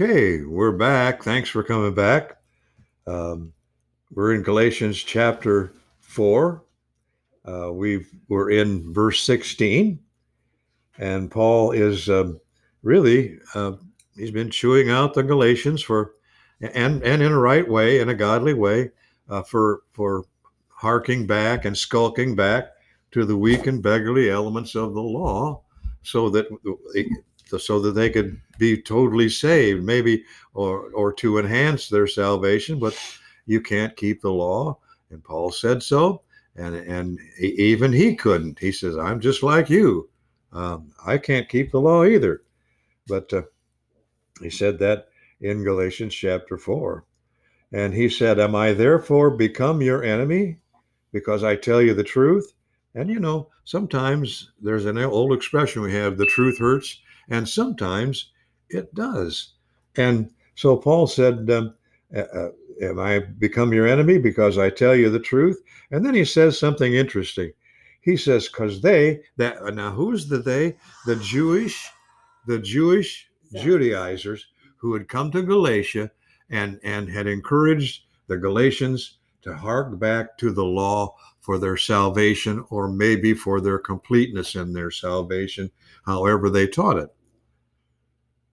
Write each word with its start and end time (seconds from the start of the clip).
Okay, 0.00 0.42
we're 0.42 0.70
back. 0.70 1.24
Thanks 1.24 1.50
for 1.50 1.64
coming 1.64 1.92
back. 1.92 2.36
Um, 3.08 3.52
we're 4.12 4.32
in 4.32 4.44
Galatians 4.44 4.96
chapter 4.96 5.72
4. 5.98 6.62
Uh, 7.44 7.72
we 7.72 8.06
we're 8.28 8.52
in 8.52 8.92
verse 8.92 9.20
16, 9.24 9.98
and 10.98 11.28
Paul 11.32 11.72
is 11.72 12.08
um, 12.08 12.40
really 12.84 13.40
uh, 13.56 13.72
he's 14.14 14.30
been 14.30 14.50
chewing 14.50 14.88
out 14.88 15.14
the 15.14 15.24
Galatians 15.24 15.82
for 15.82 16.14
and 16.60 17.02
and 17.02 17.20
in 17.20 17.32
a 17.32 17.38
right 17.38 17.68
way, 17.68 17.98
in 17.98 18.08
a 18.08 18.14
godly 18.14 18.54
way, 18.54 18.92
uh, 19.28 19.42
for 19.42 19.80
for 19.90 20.26
harking 20.68 21.26
back 21.26 21.64
and 21.64 21.76
skulking 21.76 22.36
back 22.36 22.68
to 23.10 23.24
the 23.24 23.36
weak 23.36 23.66
and 23.66 23.82
beggarly 23.82 24.30
elements 24.30 24.76
of 24.76 24.94
the 24.94 25.02
law, 25.02 25.60
so 26.04 26.30
that 26.30 26.46
so 27.56 27.80
that 27.80 27.92
they 27.92 28.10
could 28.10 28.40
be 28.58 28.80
totally 28.80 29.28
saved, 29.28 29.84
maybe, 29.84 30.24
or 30.54 30.90
or 30.90 31.12
to 31.14 31.38
enhance 31.38 31.88
their 31.88 32.06
salvation. 32.06 32.78
But 32.78 32.98
you 33.46 33.60
can't 33.60 33.96
keep 33.96 34.20
the 34.20 34.32
law, 34.32 34.78
and 35.10 35.24
Paul 35.24 35.50
said 35.50 35.82
so, 35.82 36.22
and 36.56 36.74
and 36.74 37.18
even 37.38 37.92
he 37.92 38.14
couldn't. 38.14 38.58
He 38.58 38.72
says, 38.72 38.96
"I'm 38.96 39.20
just 39.20 39.42
like 39.42 39.70
you. 39.70 40.10
Um, 40.52 40.92
I 41.06 41.18
can't 41.18 41.48
keep 41.48 41.70
the 41.70 41.80
law 41.80 42.04
either." 42.04 42.42
But 43.06 43.32
uh, 43.32 43.42
he 44.42 44.50
said 44.50 44.78
that 44.80 45.08
in 45.40 45.64
Galatians 45.64 46.14
chapter 46.14 46.58
four, 46.58 47.04
and 47.72 47.94
he 47.94 48.08
said, 48.08 48.38
"Am 48.38 48.54
I 48.54 48.72
therefore 48.72 49.30
become 49.30 49.80
your 49.80 50.02
enemy 50.02 50.58
because 51.12 51.42
I 51.42 51.56
tell 51.56 51.80
you 51.80 51.94
the 51.94 52.04
truth?" 52.04 52.52
And 52.94 53.08
you 53.08 53.20
know, 53.20 53.48
sometimes 53.64 54.52
there's 54.60 54.86
an 54.86 54.98
old 54.98 55.32
expression 55.32 55.82
we 55.82 55.92
have: 55.92 56.18
"The 56.18 56.26
truth 56.26 56.58
hurts." 56.58 57.00
And 57.28 57.48
sometimes 57.48 58.32
it 58.68 58.94
does. 58.94 59.54
And 59.96 60.30
so 60.54 60.76
Paul 60.76 61.06
said, 61.06 61.50
um, 61.50 61.74
uh, 62.16 62.48
Am 62.80 63.00
I 63.00 63.18
become 63.18 63.72
your 63.72 63.88
enemy 63.88 64.18
because 64.18 64.56
I 64.56 64.70
tell 64.70 64.94
you 64.94 65.10
the 65.10 65.18
truth? 65.18 65.60
And 65.90 66.06
then 66.06 66.14
he 66.14 66.24
says 66.24 66.56
something 66.58 66.94
interesting. 66.94 67.52
He 68.00 68.16
says, 68.16 68.46
Because 68.46 68.80
they, 68.80 69.22
that 69.36 69.74
now 69.74 69.90
who's 69.90 70.28
the 70.28 70.38
they? 70.38 70.76
The 71.04 71.16
Jewish, 71.16 71.88
the 72.46 72.60
Jewish 72.60 73.28
Judaizers 73.52 74.46
who 74.76 74.94
had 74.94 75.08
come 75.08 75.30
to 75.32 75.42
Galatia 75.42 76.10
and, 76.50 76.78
and 76.82 77.08
had 77.08 77.26
encouraged 77.26 78.04
the 78.28 78.36
Galatians 78.36 79.18
to 79.42 79.56
hark 79.56 79.98
back 79.98 80.38
to 80.38 80.52
the 80.52 80.64
law 80.64 81.14
for 81.40 81.58
their 81.58 81.76
salvation 81.76 82.64
or 82.70 82.88
maybe 82.88 83.34
for 83.34 83.60
their 83.60 83.78
completeness 83.78 84.54
in 84.54 84.72
their 84.72 84.90
salvation, 84.90 85.70
however 86.04 86.50
they 86.50 86.66
taught 86.66 86.98
it. 86.98 87.08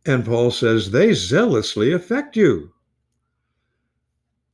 And 0.06 0.24
Paul 0.24 0.52
says, 0.52 0.92
they 0.92 1.14
zealously 1.14 1.92
affect 1.92 2.36
you, 2.36 2.72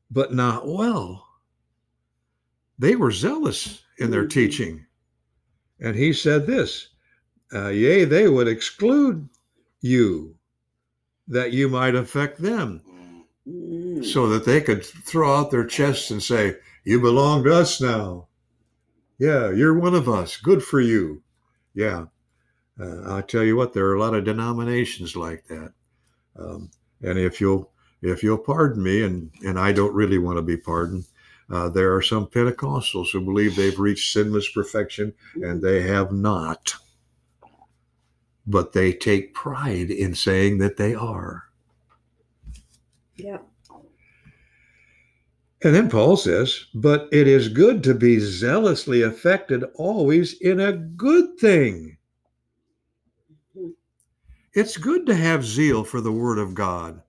but 0.09 0.33
not 0.33 0.67
well. 0.67 1.27
They 2.79 2.95
were 2.95 3.11
zealous 3.11 3.83
in 3.97 4.11
their 4.11 4.21
mm-hmm. 4.21 4.29
teaching. 4.29 4.85
And 5.79 5.95
he 5.95 6.13
said 6.13 6.47
this 6.47 6.89
uh, 7.53 7.67
Yea, 7.69 8.05
they 8.05 8.27
would 8.27 8.47
exclude 8.47 9.27
you 9.81 10.35
that 11.27 11.51
you 11.51 11.67
might 11.69 11.95
affect 11.95 12.41
them, 12.41 12.81
mm-hmm. 13.47 14.03
so 14.03 14.27
that 14.29 14.45
they 14.45 14.61
could 14.61 14.85
throw 14.85 15.35
out 15.35 15.51
their 15.51 15.65
chests 15.65 16.11
and 16.11 16.23
say, 16.23 16.55
You 16.83 17.01
belong 17.01 17.43
to 17.43 17.53
us 17.53 17.81
now. 17.81 18.27
Yeah, 19.17 19.51
you're 19.51 19.77
one 19.77 19.95
of 19.95 20.09
us. 20.09 20.37
Good 20.37 20.63
for 20.63 20.79
you. 20.79 21.23
Yeah. 21.73 22.05
Uh, 22.81 23.15
I 23.15 23.21
tell 23.21 23.43
you 23.43 23.55
what, 23.55 23.73
there 23.73 23.85
are 23.85 23.95
a 23.95 23.99
lot 23.99 24.15
of 24.15 24.23
denominations 24.23 25.15
like 25.15 25.45
that. 25.47 25.73
Um, 26.37 26.71
and 27.01 27.19
if 27.19 27.39
you'll 27.39 27.71
if 28.01 28.23
you'll 28.23 28.37
pardon 28.37 28.81
me, 28.81 29.03
and 29.03 29.29
and 29.45 29.59
I 29.59 29.71
don't 29.71 29.93
really 29.93 30.17
want 30.17 30.37
to 30.37 30.41
be 30.41 30.57
pardoned, 30.57 31.05
uh, 31.51 31.69
there 31.69 31.93
are 31.95 32.01
some 32.01 32.25
Pentecostals 32.25 33.11
who 33.11 33.21
believe 33.21 33.55
they've 33.55 33.79
reached 33.79 34.13
sinless 34.13 34.49
perfection, 34.49 35.13
and 35.35 35.61
they 35.61 35.81
have 35.83 36.11
not. 36.11 36.73
But 38.47 38.73
they 38.73 38.93
take 38.93 39.35
pride 39.35 39.91
in 39.91 40.15
saying 40.15 40.57
that 40.59 40.77
they 40.77 40.95
are. 40.95 41.43
Yeah. 43.15 43.37
And 45.63 45.75
then 45.75 45.89
Paul 45.89 46.17
says, 46.17 46.65
but 46.73 47.07
it 47.11 47.27
is 47.27 47.47
good 47.47 47.83
to 47.83 47.93
be 47.93 48.17
zealously 48.17 49.03
affected 49.03 49.63
always 49.75 50.33
in 50.41 50.59
a 50.59 50.73
good 50.73 51.37
thing. 51.37 51.97
It's 54.53 54.77
good 54.77 55.05
to 55.05 55.15
have 55.15 55.45
zeal 55.45 55.83
for 55.83 56.01
the 56.01 56.11
Word 56.11 56.37
of 56.37 56.53
God. 56.53 57.01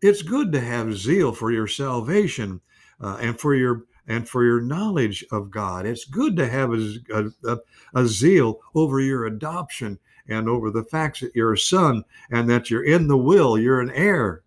It's 0.00 0.22
good 0.22 0.52
to 0.52 0.60
have 0.60 0.96
zeal 0.96 1.32
for 1.32 1.50
your 1.50 1.66
salvation 1.66 2.60
uh, 3.00 3.18
and 3.20 3.38
for 3.38 3.54
your 3.54 3.84
and 4.06 4.28
for 4.28 4.44
your 4.44 4.60
knowledge 4.60 5.24
of 5.32 5.50
God. 5.50 5.86
It's 5.86 6.04
good 6.04 6.36
to 6.36 6.46
have 6.46 6.74
a, 6.74 7.32
a, 7.44 7.58
a 7.94 8.06
zeal 8.06 8.60
over 8.74 9.00
your 9.00 9.24
adoption 9.24 9.98
and 10.28 10.48
over 10.48 10.70
the 10.70 10.84
facts 10.84 11.20
that 11.20 11.34
you're 11.34 11.54
a 11.54 11.58
son 11.58 12.04
and 12.30 12.48
that 12.50 12.70
you're 12.70 12.84
in 12.84 13.08
the 13.08 13.16
will, 13.16 13.58
you're 13.58 13.80
an 13.80 13.90
heir. 13.90 14.42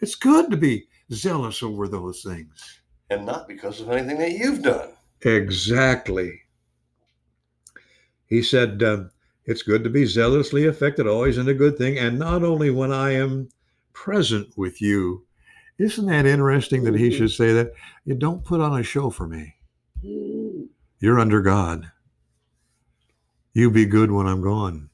It's 0.00 0.14
good 0.14 0.50
to 0.50 0.56
be 0.56 0.86
zealous 1.12 1.62
over 1.62 1.88
those 1.88 2.22
things. 2.22 2.80
And 3.10 3.26
not 3.26 3.48
because 3.48 3.80
of 3.80 3.90
anything 3.90 4.18
that 4.18 4.32
you've 4.32 4.62
done. 4.62 4.90
Exactly. 5.22 6.40
He 8.26 8.42
said, 8.42 8.82
uh, 8.82 9.04
it's 9.50 9.62
good 9.62 9.82
to 9.82 9.90
be 9.90 10.06
zealously 10.06 10.66
affected 10.66 11.08
always 11.08 11.36
in 11.36 11.48
a 11.48 11.54
good 11.54 11.76
thing, 11.76 11.98
and 11.98 12.18
not 12.18 12.44
only 12.44 12.70
when 12.70 12.92
I 12.92 13.14
am 13.14 13.48
present 13.92 14.56
with 14.56 14.80
you. 14.80 15.26
Isn't 15.78 16.06
that 16.06 16.24
interesting 16.24 16.84
that 16.84 16.94
he 16.94 17.08
mm-hmm. 17.08 17.18
should 17.18 17.30
say 17.32 17.52
that? 17.54 17.72
You 18.04 18.14
don't 18.14 18.44
put 18.44 18.60
on 18.60 18.78
a 18.78 18.82
show 18.84 19.10
for 19.10 19.26
me. 19.26 19.56
Mm. 20.04 20.68
You're 21.00 21.18
under 21.18 21.42
God. 21.42 21.90
You 23.52 23.70
be 23.70 23.86
good 23.86 24.12
when 24.12 24.26
I'm 24.26 24.40
gone. 24.40 24.90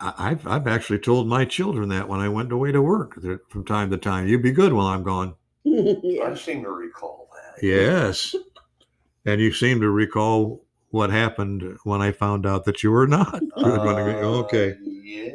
I've, 0.00 0.46
I've 0.46 0.66
actually 0.66 1.00
told 1.00 1.28
my 1.28 1.44
children 1.44 1.88
that 1.90 2.08
when 2.08 2.20
I 2.20 2.28
went 2.28 2.52
away 2.52 2.72
to 2.72 2.80
work 2.80 3.20
from 3.50 3.64
time 3.64 3.90
to 3.90 3.98
time. 3.98 4.28
You 4.28 4.38
be 4.38 4.52
good 4.52 4.72
while 4.72 4.86
I'm 4.86 5.02
gone. 5.02 5.34
I 5.66 6.34
seem 6.36 6.62
to 6.62 6.70
recall 6.70 7.28
that. 7.34 7.62
Yes. 7.62 8.34
and 9.26 9.40
you 9.40 9.52
seem 9.52 9.80
to 9.80 9.90
recall 9.90 10.64
what 10.90 11.10
happened 11.10 11.78
when 11.84 12.00
I 12.00 12.12
found 12.12 12.46
out 12.46 12.64
that 12.64 12.82
you 12.82 12.90
were 12.90 13.06
not. 13.06 13.42
Uh, 13.58 14.44
okay. 14.44 14.76
Yeah. 14.82 15.32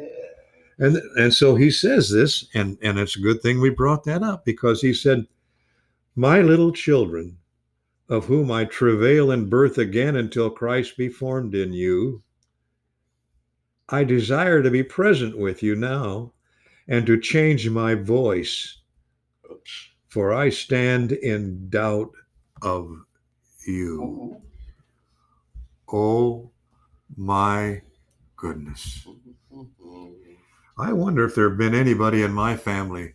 And 0.78 0.96
and 1.16 1.32
so 1.32 1.54
he 1.54 1.70
says 1.70 2.10
this, 2.10 2.48
and 2.54 2.78
and 2.82 2.98
it's 2.98 3.16
a 3.16 3.20
good 3.20 3.42
thing 3.42 3.60
we 3.60 3.70
brought 3.70 4.04
that 4.04 4.22
up 4.22 4.44
because 4.44 4.80
he 4.80 4.92
said, 4.92 5.26
"My 6.16 6.40
little 6.40 6.72
children, 6.72 7.38
of 8.08 8.24
whom 8.24 8.50
I 8.50 8.64
travail 8.64 9.30
in 9.30 9.48
birth 9.48 9.78
again 9.78 10.16
until 10.16 10.50
Christ 10.50 10.96
be 10.96 11.08
formed 11.08 11.54
in 11.54 11.72
you, 11.72 12.22
I 13.88 14.04
desire 14.04 14.62
to 14.62 14.70
be 14.70 14.82
present 14.82 15.38
with 15.38 15.62
you 15.62 15.76
now, 15.76 16.32
and 16.88 17.06
to 17.06 17.20
change 17.20 17.68
my 17.68 17.94
voice, 17.94 18.78
Oops. 19.50 19.90
for 20.08 20.32
I 20.32 20.48
stand 20.48 21.12
in 21.12 21.68
doubt 21.68 22.10
of 22.62 22.90
you." 23.66 24.40
Oh 25.96 26.50
my 27.16 27.82
goodness. 28.34 29.06
I 30.76 30.92
wonder 30.92 31.24
if 31.24 31.36
there 31.36 31.48
have 31.48 31.56
been 31.56 31.72
anybody 31.72 32.24
in 32.24 32.32
my 32.32 32.56
family 32.56 33.14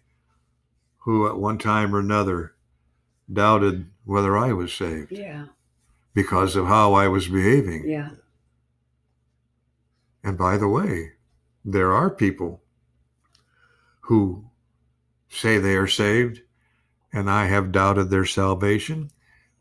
who 1.00 1.28
at 1.28 1.38
one 1.38 1.58
time 1.58 1.94
or 1.94 2.00
another 2.00 2.54
doubted 3.32 3.90
whether 4.06 4.38
I 4.38 4.54
was 4.54 4.72
saved. 4.72 5.12
Yeah. 5.12 5.48
Because 6.14 6.56
of 6.56 6.68
how 6.68 6.94
I 6.94 7.10
was 7.10 7.28
behaving. 7.28 7.90
Yeah. 7.90 8.12
And 10.24 10.38
by 10.38 10.56
the 10.56 10.70
way, 10.70 11.12
there 11.66 11.92
are 11.92 12.10
people 12.10 12.62
who 14.04 14.46
say 15.28 15.58
they 15.58 15.76
are 15.76 15.86
saved, 15.86 16.44
and 17.12 17.30
I 17.30 17.48
have 17.48 17.74
doubted 17.74 18.10
their 18.10 18.26
salvation 18.26 19.12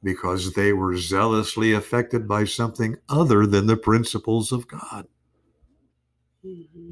because 0.02 0.52
they 0.52 0.72
were 0.72 0.96
zealously 0.96 1.72
affected 1.72 2.28
by 2.28 2.44
something 2.44 2.96
other 3.08 3.46
than 3.46 3.66
the 3.66 3.76
principles 3.76 4.52
of 4.52 4.68
God. 4.68 5.06
Mm-hmm. 6.44 6.90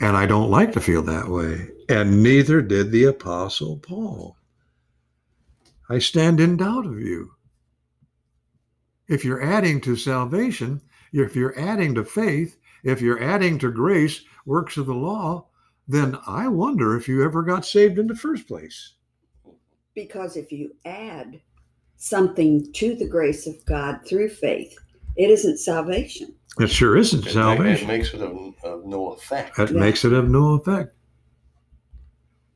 And 0.00 0.16
I 0.16 0.26
don't 0.26 0.50
like 0.50 0.72
to 0.72 0.80
feel 0.80 1.02
that 1.02 1.28
way. 1.28 1.68
And 1.88 2.22
neither 2.22 2.60
did 2.60 2.90
the 2.90 3.04
Apostle 3.04 3.78
Paul. 3.78 4.36
I 5.88 5.98
stand 5.98 6.40
in 6.40 6.56
doubt 6.56 6.84
of 6.84 7.00
you. 7.00 7.32
If 9.08 9.24
you're 9.24 9.42
adding 9.42 9.80
to 9.82 9.94
salvation, 9.96 10.82
if 11.12 11.36
you're 11.36 11.58
adding 11.58 11.94
to 11.94 12.04
faith, 12.04 12.56
if 12.82 13.00
you're 13.00 13.22
adding 13.22 13.58
to 13.60 13.70
grace, 13.70 14.22
works 14.44 14.76
of 14.76 14.86
the 14.86 14.94
law, 14.94 15.46
then 15.88 16.18
I 16.26 16.48
wonder 16.48 16.96
if 16.96 17.08
you 17.08 17.24
ever 17.24 17.42
got 17.42 17.64
saved 17.64 17.98
in 17.98 18.08
the 18.08 18.16
first 18.16 18.48
place. 18.48 18.94
Because 19.96 20.36
if 20.36 20.52
you 20.52 20.76
add 20.84 21.40
something 21.96 22.70
to 22.74 22.94
the 22.94 23.08
grace 23.08 23.46
of 23.48 23.64
God 23.64 24.00
through 24.06 24.28
faith, 24.28 24.76
it 25.16 25.30
isn't 25.30 25.56
salvation. 25.58 26.34
It 26.60 26.68
sure 26.68 26.96
isn't 26.98 27.26
It, 27.26 27.34
ma- 27.34 27.52
it 27.52 27.86
makes 27.86 28.12
it 28.14 28.20
of, 28.20 28.36
of 28.62 28.84
no 28.84 29.12
effect. 29.12 29.56
That 29.56 29.70
Yeah. 29.72 29.80
makes 29.80 30.04
it 30.04 30.12
of 30.12 30.28
no 30.28 30.52
effect. 30.52 30.94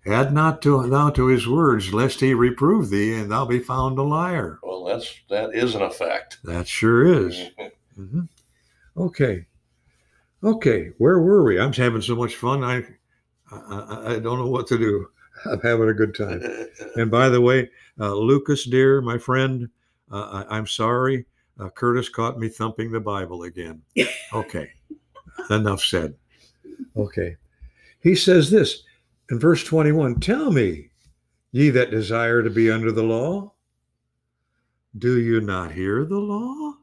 Add 0.07 0.33
not 0.33 0.63
to 0.63 0.87
thou 0.89 1.11
to 1.11 1.27
his 1.27 1.47
words, 1.49 1.93
lest 1.93 2.21
he 2.21 2.33
reprove 2.35 2.91
thee, 2.91 3.15
and 3.15 3.31
thou 3.31 3.45
be 3.47 3.59
found 3.59 3.99
a 3.99 4.03
liar. 4.03 4.59
Well, 4.63 4.85
that's 4.85 5.15
that 5.29 5.55
is 5.55 5.75
an 5.75 5.83
effect. 5.83 6.39
That 6.45 6.69
sure 6.69 7.05
is. 7.07 7.49
Mhm. 7.99 8.29
Okay. 8.97 9.45
Okay. 10.43 10.91
Where 10.97 11.19
were 11.21 11.45
we? 11.45 11.61
I'm 11.61 11.73
having 11.73 12.01
so 12.01 12.17
much 12.17 12.35
fun. 12.37 12.65
I, 12.65 12.77
I, 13.51 13.57
I- 13.59 14.15
I 14.15 14.19
don't 14.21 14.39
know 14.39 14.47
what 14.49 14.67
to 14.69 14.79
do. 14.79 15.09
I'm 15.51 15.61
having 15.61 15.89
a 15.89 15.95
good 15.95 16.15
time. 16.15 16.43
And 16.97 17.11
by 17.11 17.29
the 17.29 17.41
way, 17.41 17.71
uh, 17.99 18.15
Lucas, 18.15 18.65
dear, 18.65 19.01
my 19.01 19.19
friend, 19.19 19.69
uh, 20.11 20.45
I, 20.49 20.57
I'm 20.57 20.67
sorry. 20.67 21.27
Uh, 21.59 21.69
Curtis 21.71 22.09
caught 22.09 22.39
me 22.39 22.49
thumping 22.49 22.91
the 22.91 23.01
Bible 23.01 23.43
again. 23.45 23.83
Okay. 24.33 24.71
Enough 25.51 25.83
said. 25.83 26.15
Okay. 26.97 27.37
He 28.01 28.15
says 28.15 28.49
this 28.49 28.85
in 29.31 29.41
verse 29.41 29.65
21 29.65 30.21
Tell 30.21 30.53
me, 30.53 30.91
ye 31.51 31.71
that 31.71 31.91
desire 31.91 32.43
to 32.45 32.51
be 32.51 32.71
under 32.71 32.93
the 32.93 33.03
law, 33.03 33.53
do 34.99 35.19
you 35.19 35.41
not 35.41 35.73
hear 35.73 36.05
the 36.05 36.19
law? 36.19 36.75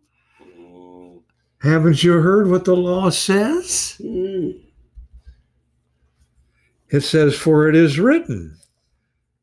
Mm, 0.59 1.21
Haven't 1.61 2.03
you 2.03 2.13
heard 2.13 2.49
what 2.49 2.65
the 2.65 2.75
law 2.75 3.09
says? 3.09 3.95
Mm. 4.01 4.61
It 6.89 7.01
says, 7.01 7.35
"For 7.35 7.67
it 7.67 7.75
is 7.75 7.99
written." 7.99 8.57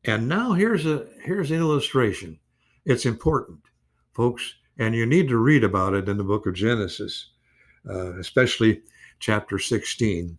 And 0.03 0.27
now 0.27 0.53
here's 0.53 0.85
a 0.85 1.07
here's 1.21 1.51
an 1.51 1.57
illustration. 1.57 2.39
It's 2.85 3.05
important, 3.05 3.59
folks, 4.13 4.55
and 4.77 4.95
you 4.95 5.05
need 5.05 5.27
to 5.29 5.37
read 5.37 5.63
about 5.63 5.93
it 5.93 6.07
in 6.07 6.17
the 6.17 6.23
book 6.23 6.45
of 6.45 6.53
Genesis, 6.53 7.31
uh, 7.89 8.17
especially 8.19 8.83
chapter 9.19 9.57
16. 9.57 10.37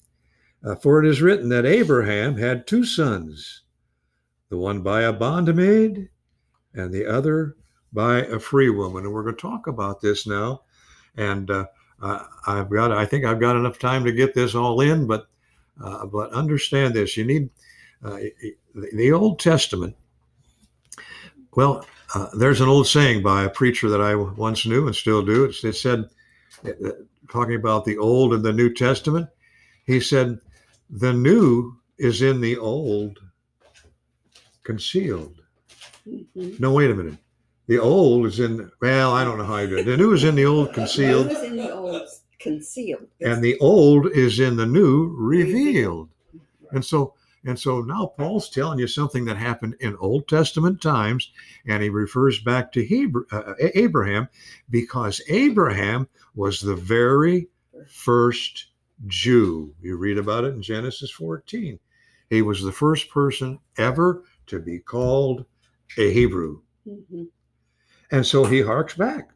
Uh, 0.64 0.74
For 0.76 1.02
it 1.02 1.08
is 1.08 1.22
written 1.22 1.48
that 1.48 1.66
Abraham 1.66 2.36
had 2.36 2.66
two 2.66 2.84
sons, 2.84 3.62
the 4.48 4.56
one 4.56 4.82
by 4.82 5.02
a 5.02 5.12
bondmaid, 5.12 6.08
and 6.74 6.92
the 6.92 7.06
other 7.06 7.56
by 7.92 8.18
a 8.18 8.38
free 8.38 8.70
woman. 8.70 9.04
And 9.04 9.12
we're 9.12 9.22
going 9.22 9.36
to 9.36 9.40
talk 9.40 9.66
about 9.66 10.00
this 10.00 10.26
now. 10.26 10.62
And 11.16 11.50
uh, 11.50 11.66
I've 12.46 12.70
got 12.70 12.92
I 12.92 13.06
think 13.06 13.24
I've 13.24 13.40
got 13.40 13.56
enough 13.56 13.78
time 13.78 14.04
to 14.04 14.12
get 14.12 14.34
this 14.34 14.54
all 14.54 14.80
in, 14.80 15.06
but 15.06 15.28
uh, 15.82 16.06
but 16.06 16.32
understand 16.32 16.94
this: 16.94 17.16
you 17.16 17.24
need 17.24 17.50
uh, 18.04 18.18
the, 18.74 18.88
the 18.94 19.12
Old 19.12 19.38
Testament. 19.38 19.96
Well, 21.54 21.86
uh, 22.14 22.28
there's 22.36 22.60
an 22.60 22.68
old 22.68 22.86
saying 22.86 23.22
by 23.22 23.44
a 23.44 23.50
preacher 23.50 23.88
that 23.88 24.00
I 24.00 24.14
once 24.14 24.66
knew 24.66 24.86
and 24.86 24.94
still 24.94 25.22
do. 25.22 25.44
It, 25.44 25.64
it 25.64 25.74
said, 25.74 26.08
uh, 26.64 26.90
talking 27.30 27.56
about 27.56 27.84
the 27.84 27.98
Old 27.98 28.34
and 28.34 28.44
the 28.44 28.52
New 28.52 28.72
Testament, 28.72 29.28
he 29.86 30.00
said, 30.00 30.38
"The 30.90 31.12
new 31.12 31.76
is 31.98 32.22
in 32.22 32.40
the 32.40 32.58
old, 32.58 33.18
concealed." 34.62 35.42
Mhm. 36.06 36.60
No, 36.60 36.72
wait 36.72 36.90
a 36.90 36.94
minute. 36.94 37.18
The 37.66 37.78
old 37.78 38.26
is 38.26 38.38
in. 38.38 38.70
Well, 38.80 39.12
I 39.12 39.24
don't 39.24 39.38
know 39.38 39.44
how 39.44 39.58
you 39.58 39.68
do 39.68 39.76
it. 39.78 39.84
The 39.84 39.96
new 39.96 40.12
is 40.12 40.22
in 40.22 40.36
the 40.36 40.44
old, 40.44 40.72
concealed. 40.72 41.26
What 41.26 41.34
was 41.40 41.44
in 41.50 41.56
the 41.56 41.74
old 41.74 42.08
concealed? 42.38 43.06
and 43.20 43.42
the 43.42 43.58
old 43.58 44.06
is 44.12 44.40
in 44.40 44.56
the 44.56 44.66
new 44.66 45.14
revealed 45.16 46.08
and 46.72 46.84
so 46.84 47.14
and 47.44 47.58
so 47.58 47.80
now 47.80 48.06
paul's 48.06 48.50
telling 48.50 48.78
you 48.78 48.86
something 48.86 49.24
that 49.24 49.36
happened 49.36 49.74
in 49.80 49.96
old 49.98 50.26
testament 50.28 50.80
times 50.80 51.32
and 51.66 51.82
he 51.82 51.88
refers 51.88 52.40
back 52.40 52.72
to 52.72 52.84
Hebrew, 52.84 53.24
uh, 53.30 53.54
abraham 53.74 54.28
because 54.70 55.20
abraham 55.28 56.08
was 56.34 56.60
the 56.60 56.76
very 56.76 57.48
first 57.88 58.66
jew 59.06 59.74
you 59.80 59.96
read 59.96 60.18
about 60.18 60.44
it 60.44 60.54
in 60.54 60.62
genesis 60.62 61.10
14 61.10 61.78
he 62.30 62.42
was 62.42 62.62
the 62.62 62.72
first 62.72 63.08
person 63.10 63.58
ever 63.78 64.24
to 64.46 64.58
be 64.58 64.78
called 64.78 65.44
a 65.98 66.12
hebrew 66.12 66.60
Mhm. 66.88 67.28
and 68.10 68.24
so 68.24 68.44
he 68.44 68.60
harks 68.60 68.94
back. 68.94 69.30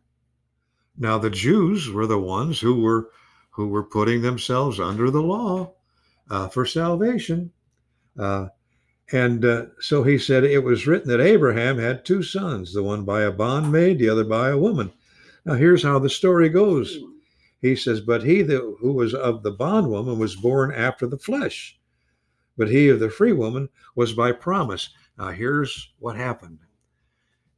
Now 0.97 1.19
the 1.19 1.31
Jews 1.31 1.91
were 1.91 2.07
the 2.07 2.19
ones 2.19 2.61
who 2.61 2.81
were 2.83 3.11
who 3.51 3.69
were 3.69 3.83
putting 3.83 4.23
themselves 4.23 4.79
under 4.79 5.11
the 5.11 5.23
law 5.23 5.75
uh, 6.31 6.49
for 6.49 6.65
salvation, 6.65 7.53
uh, 8.19 8.49
and 9.13 9.45
uh, 9.45 9.67
so 9.81 10.03
he 10.03 10.19
said 10.19 10.45
it 10.45 10.63
was 10.63 10.87
written 10.87 11.09
that 11.09 11.21
Abraham 11.21 11.79
had 11.79 12.05
two 12.05 12.23
sons, 12.23 12.73
the 12.73 12.83
one 12.83 13.05
by 13.05 13.23
a 13.23 13.33
bondmaid, 13.33 13.99
the 13.99 14.09
other 14.09 14.25
by 14.25 14.51
a 14.51 14.59
woman. 14.59 14.93
Now 15.45 15.55
here's 15.55 15.83
how 15.83 15.99
the 15.99 16.11
story 16.11 16.49
goes. 16.49 16.99
He 17.61 17.77
says, 17.77 18.01
"But 18.01 18.23
he 18.23 18.43
that, 18.43 18.77
who 18.81 18.93
was 18.93 19.15
of 19.15 19.43
the 19.43 19.51
bondwoman 19.51 20.19
was 20.19 20.37
born 20.37 20.73
after 20.73 21.07
the 21.07 21.19
flesh, 21.19 21.79
but 22.57 22.71
he 22.71 22.89
of 22.89 23.01
the 23.01 23.11
free 23.11 23.33
woman 23.33 23.69
was 23.95 24.13
by 24.13 24.33
promise." 24.33 24.91
Now 25.19 25.31
here's 25.31 25.93
what 25.99 26.17
happened. 26.17 26.61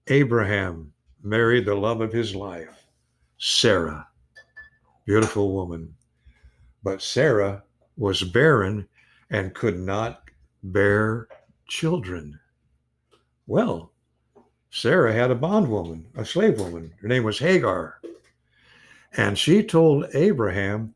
Abraham 0.08 0.92
married 1.22 1.66
the 1.66 1.76
love 1.76 2.00
of 2.00 2.12
his 2.12 2.34
life, 2.34 2.81
Sarah, 3.44 4.06
beautiful 5.04 5.52
woman. 5.52 5.96
But 6.84 7.02
Sarah 7.02 7.64
was 7.96 8.22
barren 8.22 8.86
and 9.30 9.52
could 9.52 9.80
not 9.80 10.30
bear 10.62 11.26
children. 11.66 12.38
Well, 13.48 13.90
Sarah 14.70 15.12
had 15.12 15.32
a 15.32 15.34
bondwoman, 15.34 16.06
a 16.14 16.24
slave 16.24 16.60
woman. 16.60 16.94
Her 17.00 17.08
name 17.08 17.24
was 17.24 17.40
Hagar. 17.40 18.00
And 19.16 19.36
she 19.36 19.64
told 19.64 20.14
Abraham, 20.14 20.94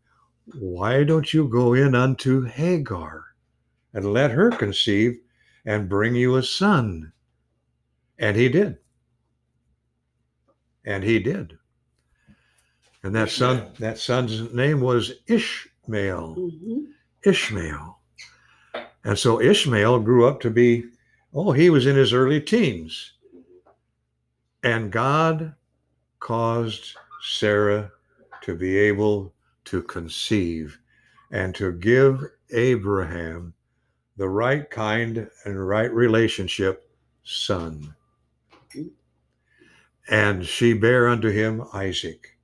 Why 0.55 1.03
don't 1.03 1.35
you 1.35 1.49
go 1.49 1.75
in 1.75 1.97
unto 1.97 2.43
Hagar 2.43 3.25
and 3.93 4.13
let 4.13 4.31
her 4.31 4.53
conceive 4.53 5.19
and 5.65 5.89
bring 5.89 6.15
you 6.15 6.37
a 6.37 6.45
son? 6.45 7.13
And 8.21 8.37
he 8.37 8.49
did. 8.49 8.79
And 10.85 11.03
he 11.03 11.19
did. 11.19 11.59
And 13.07 13.15
that 13.15 13.31
son, 13.31 13.71
that 13.79 14.01
son's 14.01 14.53
name 14.53 14.81
was 14.81 15.13
Ishmael. 15.29 16.35
Mhm. 16.35 16.87
Ishmael. 17.25 18.01
And 19.05 19.17
so 19.17 19.41
Ishmael 19.41 20.01
grew 20.01 20.27
up 20.27 20.41
to 20.41 20.51
be, 20.51 20.87
oh, 21.33 21.53
he 21.53 21.71
was 21.71 21.87
in 21.87 21.95
his 21.95 22.13
early 22.13 22.41
teens. 22.41 23.13
And 24.65 24.91
God 24.91 25.55
caused 26.19 26.97
Sarah 27.23 27.93
to 28.43 28.57
be 28.57 28.77
able 28.77 29.33
to 29.67 29.83
conceive 29.83 30.77
and 31.31 31.55
to 31.55 31.71
give 31.71 32.25
Abraham 32.51 33.55
the 34.17 34.29
right 34.29 34.69
kind 34.69 35.31
and 35.45 35.69
right 35.69 35.93
relationship 35.93 36.91
son. 37.23 37.95
And 40.09 40.45
she 40.45 40.73
bare 40.73 41.07
unto 41.07 41.29
him 41.29 41.63
Isaac. 41.73 42.36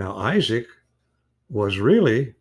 Now, 0.00 0.16
Isaac 0.16 0.66
was 1.50 1.78
really 1.78 2.34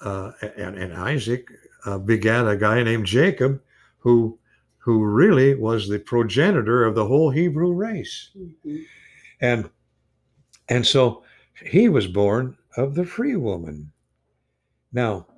uh, 0.00 0.32
and, 0.56 0.76
and 0.76 0.92
Isaac 0.94 1.46
uh, 1.86 1.98
begat 1.98 2.48
a 2.48 2.56
guy 2.56 2.82
named 2.82 3.06
Jacob, 3.06 3.62
who 3.98 4.36
who 4.78 5.04
really 5.04 5.54
was 5.54 5.88
the 5.88 6.00
progenitor 6.00 6.84
of 6.84 6.96
the 6.96 7.06
whole 7.06 7.30
Hebrew 7.30 7.72
race, 7.72 8.30
Mhm. 8.36 8.84
and 9.40 9.70
and 10.68 10.84
so 10.84 11.22
he 11.64 11.88
was 11.88 12.08
born 12.08 12.56
of 12.76 12.96
the 12.96 13.04
free 13.04 13.36
woman. 13.36 13.92
Now, 14.92 15.28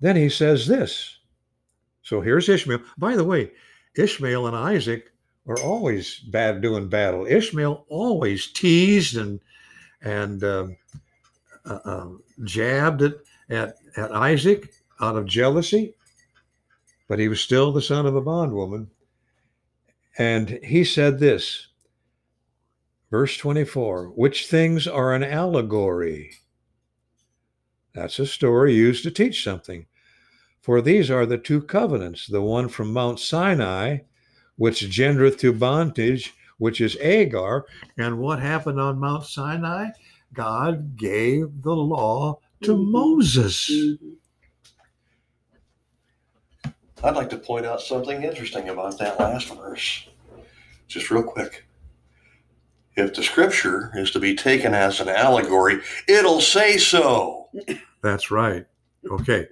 then 0.00 0.16
he 0.16 0.28
says 0.28 0.66
this. 0.66 1.16
So 2.02 2.20
here's 2.20 2.50
Ishmael. 2.50 2.80
By 2.98 3.16
the 3.16 3.24
way, 3.24 3.52
Ishmael 3.96 4.46
and 4.46 4.56
Isaac 4.56 5.10
are 5.46 5.58
always 5.60 6.18
bad 6.20 6.60
doing 6.60 6.90
battle. 6.90 7.24
Ishmael 7.26 7.86
always 7.88 8.52
teased 8.52 9.16
and 9.16 9.40
and 10.02 10.42
um, 10.44 10.76
uh, 11.64 11.78
uh, 11.84 12.08
jabbed 12.44 13.02
at, 13.02 13.14
at 13.50 13.76
at 13.96 14.12
Isaac 14.12 14.72
out 15.00 15.16
of 15.16 15.26
jealousy, 15.26 15.94
but 17.08 17.18
he 17.18 17.28
was 17.28 17.40
still 17.40 17.72
the 17.72 17.82
son 17.82 18.06
of 18.06 18.14
a 18.14 18.20
bondwoman. 18.20 18.90
And 20.16 20.58
he 20.64 20.84
said 20.84 21.18
this, 21.18 21.68
verse 23.10 23.36
24, 23.36 24.08
which 24.08 24.46
things 24.46 24.86
are 24.86 25.14
an 25.14 25.22
allegory. 25.22 26.32
That's 27.94 28.18
a 28.18 28.26
story 28.26 28.74
used 28.74 29.02
to 29.04 29.10
teach 29.10 29.42
something. 29.42 29.86
For 30.60 30.80
these 30.80 31.10
are 31.10 31.24
the 31.24 31.38
two 31.38 31.62
covenants, 31.62 32.26
the 32.26 32.42
one 32.42 32.68
from 32.68 32.92
Mount 32.92 33.20
Sinai, 33.20 33.98
which 34.56 34.82
gendereth 34.82 35.38
to 35.38 35.52
bondage, 35.52 36.34
which 36.58 36.80
is 36.80 36.96
Agar. 37.00 37.64
And 37.96 38.18
what 38.18 38.40
happened 38.40 38.78
on 38.80 38.98
Mount 38.98 39.24
Sinai? 39.24 39.90
God 40.34 40.96
gave 40.96 41.62
the 41.62 41.74
law 41.74 42.38
to 42.62 42.74
Mhm. 42.76 42.90
Moses. 42.90 43.70
Mhm. 43.70 44.16
I'd 47.02 47.14
like 47.16 47.30
to 47.30 47.38
point 47.38 47.64
out 47.64 47.80
something 47.80 48.22
interesting 48.22 48.68
about 48.68 48.98
that 48.98 49.18
last 49.20 49.48
verse, 49.54 50.08
just 50.88 51.10
real 51.10 51.22
quick. 51.22 51.64
if 52.96 53.14
the 53.14 53.22
scripture 53.22 53.92
is 53.94 54.10
to 54.10 54.18
be 54.18 54.34
taken 54.34 54.74
as 54.74 54.98
an 54.98 55.08
allegory, 55.08 55.78
it'll 56.08 56.40
say 56.40 56.76
so. 56.76 57.48
That's 58.02 58.32
right. 58.32 58.66
Okay. 59.08 59.46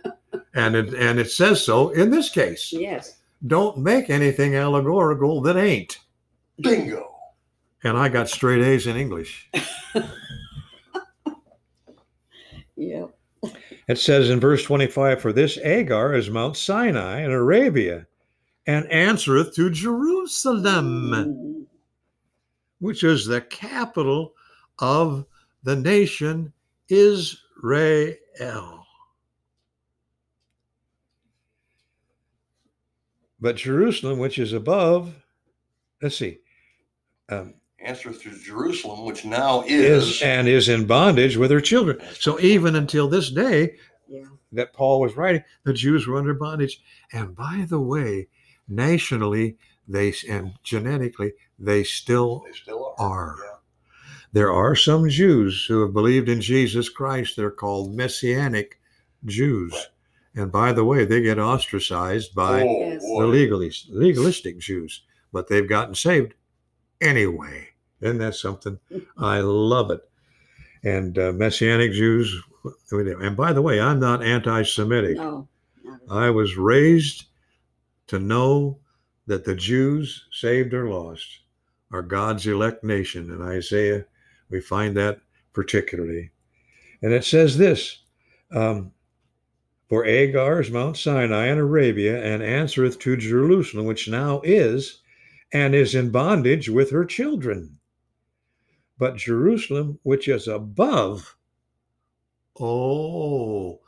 And 0.52 0.75
it 0.75 0.92
and 0.94 1.20
it 1.20 1.30
says 1.30 1.64
so 1.64 1.90
in 1.90 2.10
this 2.10 2.28
case. 2.28 2.72
Yes. 2.72 3.18
Don't 3.46 3.78
make 3.78 4.10
anything 4.10 4.56
allegorical 4.56 5.40
that 5.42 5.56
ain't. 5.56 6.00
Bingo. 6.60 7.12
And 7.84 7.96
I 7.96 8.08
got 8.08 8.28
straight 8.28 8.62
A's 8.62 8.86
in 8.86 8.96
English. 8.96 9.50
Yep. 12.76 13.10
It 13.88 13.98
says 13.98 14.28
in 14.30 14.38
verse 14.38 14.62
25, 14.62 15.20
For 15.20 15.32
this 15.32 15.56
Agar 15.58 16.14
is 16.14 16.28
Mount 16.28 16.56
Sinai 16.56 17.22
in 17.22 17.30
Arabia, 17.32 18.06
and 18.66 18.90
answereth 18.92 19.54
to 19.54 19.70
Jerusalem, 19.70 21.10
Mm. 21.10 21.66
which 22.80 23.02
is 23.02 23.25
the 23.25 23.40
capital 23.40 24.34
of 24.78 25.25
the 25.62 25.76
nation 25.76 26.52
Israel. 26.88 28.86
But 33.40 33.56
Jerusalem, 33.56 34.18
which 34.18 34.38
is 34.38 34.52
above, 34.52 35.14
let's 36.02 36.16
see, 36.16 36.40
um, 37.28 37.54
Answer 37.78 38.12
through 38.12 38.38
Jerusalem, 38.38 39.04
which 39.04 39.25
now 39.25 39.62
is 39.66 40.16
is. 40.16 40.23
and 40.23 40.49
is 40.49 40.68
in 40.68 40.87
bondage 40.87 41.37
with 41.37 41.50
her 41.50 41.61
children. 41.61 41.99
So 42.18 42.40
even 42.40 42.75
until 42.75 43.09
this 43.09 43.30
day, 43.30 43.76
Yeah. 44.09 44.25
that 44.52 44.73
Paul 44.73 45.00
was 45.00 45.16
writing, 45.16 45.45
the 45.64 45.73
Jews 45.73 46.06
were 46.06 46.16
under 46.16 46.35
bondage. 46.35 46.80
And 47.12 47.37
by 47.37 47.66
the 47.68 47.80
way, 47.80 48.28
nationally, 48.66 49.56
they 49.87 50.14
and 50.28 50.54
genetically, 50.64 51.33
they 51.59 51.85
still 51.85 52.42
They 52.47 52.52
still 52.52 52.95
are. 52.99 53.09
are. 53.09 53.37
Yeah. 53.45 53.52
There 54.33 54.52
are 54.52 54.75
some 54.75 55.09
Jews 55.09 55.64
who 55.66 55.80
have 55.83 55.92
believed 55.95 56.28
in 56.28 56.40
Jesus 56.40 56.88
Christ. 56.88 57.37
They're 57.37 57.50
called 57.50 57.95
Messianic 57.95 58.80
Jews. 59.25 59.73
Right. 59.73 60.42
And 60.42 60.52
by 60.52 60.73
the 60.73 60.85
way, 60.85 61.04
they 61.04 61.23
get 61.23 61.38
ostracized 61.38 62.35
by 62.35 62.62
oh, 62.62 63.21
the 63.21 63.26
legalist, 63.26 63.88
legalistic 63.90 64.59
Jews, 64.59 65.02
but 65.33 65.49
they've 65.49 65.68
gotten 65.68 65.95
saved 65.95 66.35
anyway. 67.00 67.69
Isn't 68.00 68.19
that 68.19 68.35
something? 68.35 68.79
I 69.17 69.41
love 69.41 69.91
it. 69.91 70.09
And 70.85 71.19
uh, 71.19 71.33
Messianic 71.33 71.93
Jews, 71.93 72.43
and 72.91 73.37
by 73.37 73.53
the 73.53 73.62
way, 73.62 73.81
I'm 73.81 74.00
not 74.00 74.23
anti 74.23 74.62
Semitic. 74.62 75.17
No. 75.17 75.49
not 75.83 76.03
at 76.03 76.11
all. 76.11 76.19
I 76.19 76.31
was 76.31 76.57
raised 76.57 77.26
to 78.09 78.19
know 78.19 78.79
that 79.26 79.45
the 79.45 79.55
Jews, 79.55 80.26
saved 80.31 80.75
or 80.75 80.88
lost, 80.88 81.41
are 81.91 82.03
God's 82.03 82.47
elect 82.47 82.85
nation. 82.85 83.31
In 83.31 83.43
Isaiah, 83.43 84.05
we 84.50 84.61
find 84.61 84.97
that 84.97 85.21
particularly. 85.53 86.31
And 87.03 87.12
it 87.12 87.25
says 87.25 87.59
this 87.59 88.00
um, 88.53 88.93
For 89.88 90.05
Agar 90.05 90.61
is 90.61 90.71
Mount 90.71 90.97
Sinai 90.97 91.47
in 91.47 91.59
Arabia, 91.59 92.23
and 92.23 92.43
answereth 92.43 92.99
to 93.00 93.17
Jerusalem, 93.17 93.87
which 93.87 94.09
now 94.09 94.41
is, 94.45 95.00
and 95.53 95.75
is 95.75 95.95
in 95.95 96.11
bondage 96.11 96.69
with 96.69 96.91
her 96.91 97.05
children. 97.05 97.79
But 98.99 99.17
Jerusalem, 99.17 99.99
which 100.03 100.26
is 100.29 100.49
above, 100.49 101.37
oh, 102.59 103.81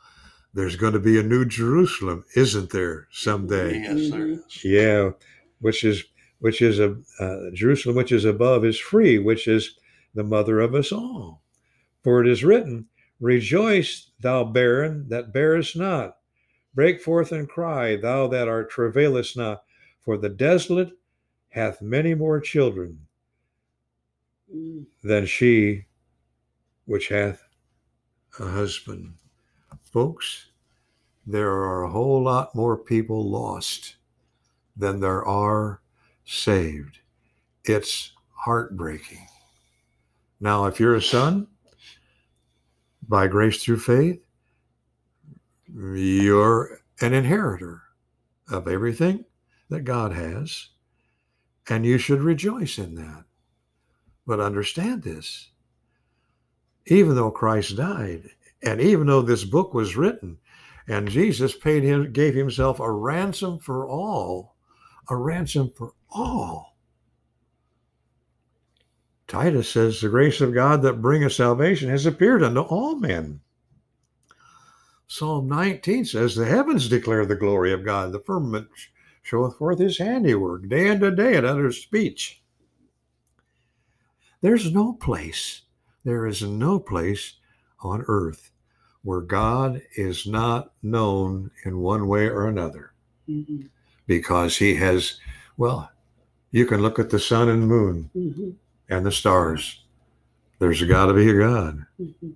there's 0.53 0.75
going 0.75 0.93
to 0.93 0.99
be 0.99 1.19
a 1.19 1.23
new 1.23 1.45
Jerusalem, 1.45 2.25
isn't 2.35 2.71
there, 2.71 3.07
someday? 3.11 3.79
Yes, 3.79 4.09
there 4.09 4.27
Mhm. 4.27 4.63
Yeah, 4.63 5.11
which 5.59 5.83
is 5.83 6.03
which 6.39 6.61
is 6.61 6.79
a 6.79 6.95
uh, 7.19 7.51
Jerusalem, 7.53 7.95
which 7.97 8.11
is 8.13 8.23
above, 8.23 8.63
is 8.63 8.79
free, 8.79 9.19
which 9.19 9.47
is 9.47 9.77
the 10.15 10.23
mother 10.23 10.59
of 10.61 10.73
us 10.73 10.91
all. 10.91 11.41
For 12.03 12.21
it 12.21 12.27
is 12.29 12.45
written, 12.45 12.87
"Rejoice, 13.19 14.11
thou 14.21 14.45
barren 14.45 15.09
that 15.09 15.33
bearest 15.33 15.75
not; 15.75 16.17
break 16.73 17.01
forth 17.01 17.31
and 17.31 17.49
cry, 17.49 17.95
thou 17.97 18.27
that 18.27 18.47
art 18.47 18.69
travailest 18.71 19.35
not. 19.35 19.63
For 20.01 20.17
the 20.17 20.29
desolate 20.29 20.91
hath 21.49 21.81
many 21.81 22.13
more 22.15 22.39
children 22.39 23.07
than 25.03 25.25
she 25.25 25.85
which 26.85 27.09
hath 27.09 27.43
a 28.39 28.49
husband." 28.49 29.15
Folks, 29.83 30.51
there 31.25 31.51
are 31.51 31.83
a 31.83 31.91
whole 31.91 32.23
lot 32.23 32.53
more 32.55 32.77
people 32.77 33.29
lost 33.29 33.97
than 34.75 34.99
there 34.99 35.25
are 35.25 35.81
saved. 36.25 36.99
It's 37.63 38.13
heartbreaking. 38.31 39.27
Now, 40.39 40.65
if 40.65 40.79
you're 40.79 40.95
a 40.95 41.01
son, 41.01 41.47
by 43.07 43.27
grace 43.27 43.63
through 43.63 43.79
faith, 43.79 44.23
you're 45.67 46.81
an 47.01 47.13
inheritor 47.13 47.81
of 48.47 48.67
everything 48.67 49.25
that 49.69 49.81
God 49.81 50.13
has, 50.13 50.69
and 51.69 51.85
you 51.85 51.97
should 51.97 52.21
rejoice 52.21 52.77
in 52.77 52.95
that. 52.95 53.25
But 54.25 54.39
understand 54.39 55.03
this 55.03 55.51
even 56.89 57.15
though 57.15 57.31
Christ 57.31 57.77
died, 57.77 58.31
and 58.63 58.81
even 58.81 59.07
though 59.07 59.21
this 59.21 59.45
book 59.45 59.73
was 59.73 59.95
written, 59.95 60.37
and 60.87 61.07
Jesus 61.07 61.55
paid 61.55 61.83
him, 61.83 62.11
gave 62.11 62.33
himself 62.33 62.79
a 62.79 62.91
ransom 62.91 63.59
for 63.59 63.87
all, 63.87 64.55
a 65.07 65.15
ransom 65.15 65.69
for 65.69 65.93
all. 66.09 66.75
Titus 69.27 69.69
says, 69.69 70.01
The 70.01 70.09
grace 70.09 70.41
of 70.41 70.55
God 70.55 70.81
that 70.81 71.01
bringeth 71.01 71.33
salvation 71.33 71.89
has 71.89 72.07
appeared 72.07 72.41
unto 72.41 72.61
all 72.61 72.95
men. 72.95 73.41
Psalm 75.05 75.47
19 75.47 76.05
says, 76.05 76.35
The 76.35 76.45
heavens 76.45 76.89
declare 76.89 77.25
the 77.25 77.35
glory 77.35 77.71
of 77.71 77.85
God, 77.85 78.11
the 78.11 78.19
firmament 78.19 78.67
showeth 79.29 79.57
forth 79.57 79.77
his 79.77 79.99
handiwork, 79.99 80.67
day 80.67 80.89
unto 80.89 81.11
day 81.13 81.35
at 81.35 81.45
utters 81.45 81.77
speech. 81.77 82.41
There's 84.41 84.73
no 84.73 84.93
place, 84.93 85.61
there 86.03 86.25
is 86.25 86.41
no 86.41 86.79
place 86.79 87.35
on 87.81 88.03
earth 88.07 88.51
where 89.03 89.21
God 89.21 89.81
is 89.95 90.25
not 90.25 90.73
known 90.81 91.51
in 91.63 91.77
one 91.77 92.07
way 92.07 92.27
or 92.27 92.47
another 92.47 92.93
Mhm. 93.27 93.69
because 94.07 94.57
he 94.57 94.75
has, 94.75 95.19
well, 95.57 95.91
you 96.51 96.65
can 96.65 96.81
look 96.81 96.97
at 96.97 97.11
the 97.11 97.19
sun 97.19 97.49
and 97.49 97.67
moon 97.67 98.09
Mhm. 98.15 98.55
and 98.89 99.05
the 99.05 99.11
stars. 99.11 99.83
There's 100.57 100.81
got 100.83 101.05
to 101.05 101.13
be 101.13 101.29
a 101.29 101.37
God. 101.37 101.85
Mhm. 102.01 102.33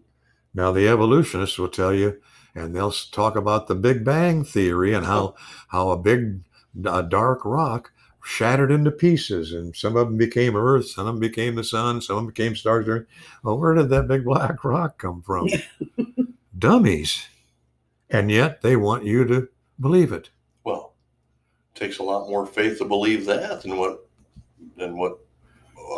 Now, 0.53 0.71
the 0.71 0.87
evolutionists 0.87 1.57
will 1.57 1.69
tell 1.69 1.93
you, 1.93 2.21
and 2.53 2.75
they'll 2.75 2.91
talk 2.91 3.35
about 3.35 3.67
the 3.67 3.75
Big 3.75 4.05
Bang 4.05 4.43
theory 4.43 4.93
and 4.93 5.05
how, 5.07 5.35
how 5.69 5.89
a 5.89 5.97
big, 5.97 6.41
a 6.85 7.03
dark 7.03 7.45
rock 7.45 7.91
shattered 8.23 8.71
into 8.71 8.91
pieces, 8.91 9.53
and 9.53 9.75
some 9.75 9.95
of 9.95 10.07
them 10.07 10.17
became 10.17 10.55
Earth, 10.55 10.87
some 10.87 11.07
of 11.07 11.15
them 11.15 11.19
became 11.19 11.55
the 11.55 11.63
sun, 11.63 12.01
some 12.01 12.17
of 12.17 12.23
them 12.23 12.33
became 12.33 12.55
stars. 12.55 12.87
Well, 13.43 13.57
where 13.57 13.73
did 13.73 13.89
that 13.89 14.07
big 14.07 14.23
black 14.23 14.63
rock 14.63 14.97
come 14.97 15.21
from? 15.21 15.49
Dummies. 16.57 17.27
And 18.09 18.31
yet 18.31 18.61
they 18.61 18.75
want 18.75 19.05
you 19.05 19.25
to 19.25 19.49
believe 19.79 20.11
it. 20.11 20.29
Well, 20.63 20.93
it 21.75 21.79
takes 21.79 21.99
a 21.99 22.03
lot 22.03 22.29
more 22.29 22.45
faith 22.45 22.77
to 22.77 22.85
believe 22.85 23.25
that 23.25 23.63
than 23.63 23.77
what 23.77 24.07
than 24.77 24.97
what 24.97 25.19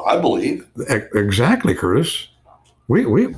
I 0.08 0.17
believe. 0.17 0.67
Exactly, 1.13 1.75
Curtis. 1.75 2.29
We 2.88 3.05
we 3.05 3.36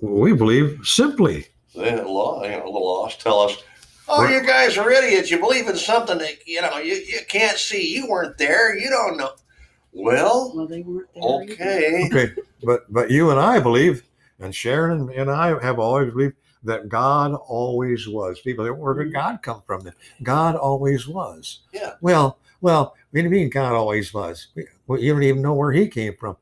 we 0.00 0.32
believe 0.32 0.80
simply. 0.84 1.46
The 1.74 2.02
law, 2.02 2.42
you 2.44 2.50
know, 2.50 2.64
the 2.64 2.70
laws 2.70 3.16
tell 3.16 3.40
us, 3.40 3.62
"Oh, 4.08 4.26
you 4.26 4.42
guys 4.42 4.76
are 4.78 4.90
idiots. 4.90 5.30
You 5.30 5.38
believe 5.38 5.68
in 5.68 5.76
something 5.76 6.18
that 6.18 6.46
you 6.46 6.62
know 6.62 6.78
you, 6.78 6.94
you 6.94 7.20
can't 7.28 7.58
see. 7.58 7.94
You 7.94 8.08
weren't 8.08 8.38
there. 8.38 8.76
You 8.76 8.90
don't 8.90 9.16
know." 9.16 9.30
Well, 9.92 10.52
Well, 10.54 10.66
they 10.66 10.82
weren't 10.82 11.08
there. 11.14 11.42
either. 11.42 11.52
okay. 11.52 12.06
Okay, 12.06 12.34
but 12.62 12.92
but 12.92 13.10
you 13.10 13.30
and 13.30 13.40
I 13.40 13.58
believe, 13.60 14.04
and 14.38 14.54
Sharon 14.54 15.10
and 15.10 15.30
I 15.30 15.60
have 15.62 15.78
always 15.78 16.12
believed 16.12 16.34
that 16.64 16.88
God 16.88 17.34
always 17.34 18.08
was. 18.08 18.40
People, 18.40 18.64
say, 18.64 18.70
where 18.70 18.94
did 18.94 19.08
mm-hmm. 19.08 19.14
God 19.14 19.42
come 19.42 19.62
from? 19.66 19.82
Then 19.82 19.94
God 20.22 20.56
always 20.56 21.06
was. 21.06 21.60
Yeah. 21.72 21.94
Well, 22.00 22.38
well, 22.60 22.96
what 23.10 23.20
do 23.20 23.22
you 23.22 23.30
mean 23.30 23.50
God 23.50 23.72
always 23.72 24.12
was? 24.12 24.48
Well, 24.86 25.00
you 25.00 25.12
don't 25.12 25.22
even 25.22 25.42
know 25.42 25.54
where 25.54 25.72
He 25.72 25.88
came 25.88 26.14
from. 26.16 26.36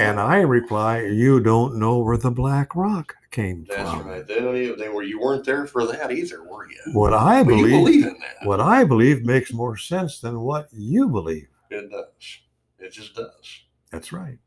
And 0.00 0.18
I 0.20 0.38
reply, 0.40 1.02
you 1.02 1.40
don't 1.40 1.76
know 1.76 1.98
where 1.98 2.16
the 2.16 2.30
Black 2.30 2.74
Rock 2.74 3.14
came 3.30 3.64
That's 3.68 3.80
from. 3.90 3.98
That's 3.98 4.06
right. 4.08 4.26
They 4.26 4.40
don't 4.40 4.56
even. 4.56 4.78
They 4.78 4.88
were. 4.88 5.02
You 5.02 5.20
weren't 5.20 5.44
there 5.44 5.66
for 5.66 5.86
that 5.86 6.10
either, 6.10 6.42
were 6.42 6.68
you? 6.68 6.78
What 6.92 7.12
I 7.14 7.42
believe, 7.42 7.70
believe 7.70 8.06
in 8.06 8.18
that. 8.18 8.46
what 8.46 8.60
I 8.60 8.84
believe 8.84 9.24
makes 9.24 9.52
more 9.52 9.76
sense 9.76 10.20
than 10.20 10.40
what 10.40 10.68
you 10.72 11.08
believe. 11.08 11.48
It 11.70 11.90
does. 11.90 12.38
It 12.78 12.90
just 12.92 13.14
does. 13.14 13.60
That's 13.92 14.12
right. 14.12 14.38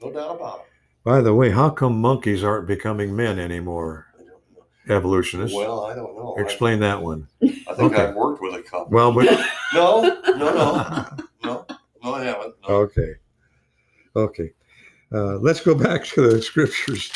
No 0.00 0.12
doubt 0.12 0.36
about 0.36 0.58
it. 0.60 0.66
By 1.04 1.20
the 1.20 1.34
way, 1.34 1.50
how 1.50 1.70
come 1.70 2.00
monkeys 2.00 2.42
aren't 2.44 2.66
becoming 2.66 3.14
men 3.14 3.38
anymore? 3.38 4.06
I. 4.88 4.92
Evolutionists. 4.92 5.56
Well, 5.56 5.84
I 5.86 5.94
don't 5.94 6.16
know. 6.16 6.36
I- 6.38 6.42
Explain 6.42 6.78
that 6.80 7.02
one. 7.02 7.26
I, 7.42 7.46
think 7.48 7.92
Okay. 7.92 8.04
I've 8.06 8.14
worked 8.14 8.40
with 8.40 8.54
a 8.54 8.62
couple. 8.62 8.88
Well, 8.92 9.12
but 9.12 9.24
no, 9.74 10.02
no, 10.02 10.36
no, 10.36 11.06
no, 11.44 11.66
no. 12.04 12.12
I 12.14 12.22
haven't. 12.24 12.54
No. 12.68 12.74
okay, 12.76 13.14
okay. 14.14 14.52
Uh, 15.12 15.36
let's 15.38 15.60
go 15.60 15.74
back 15.74 16.04
to 16.04 16.28
the 16.28 16.42
scriptures. 16.42 17.12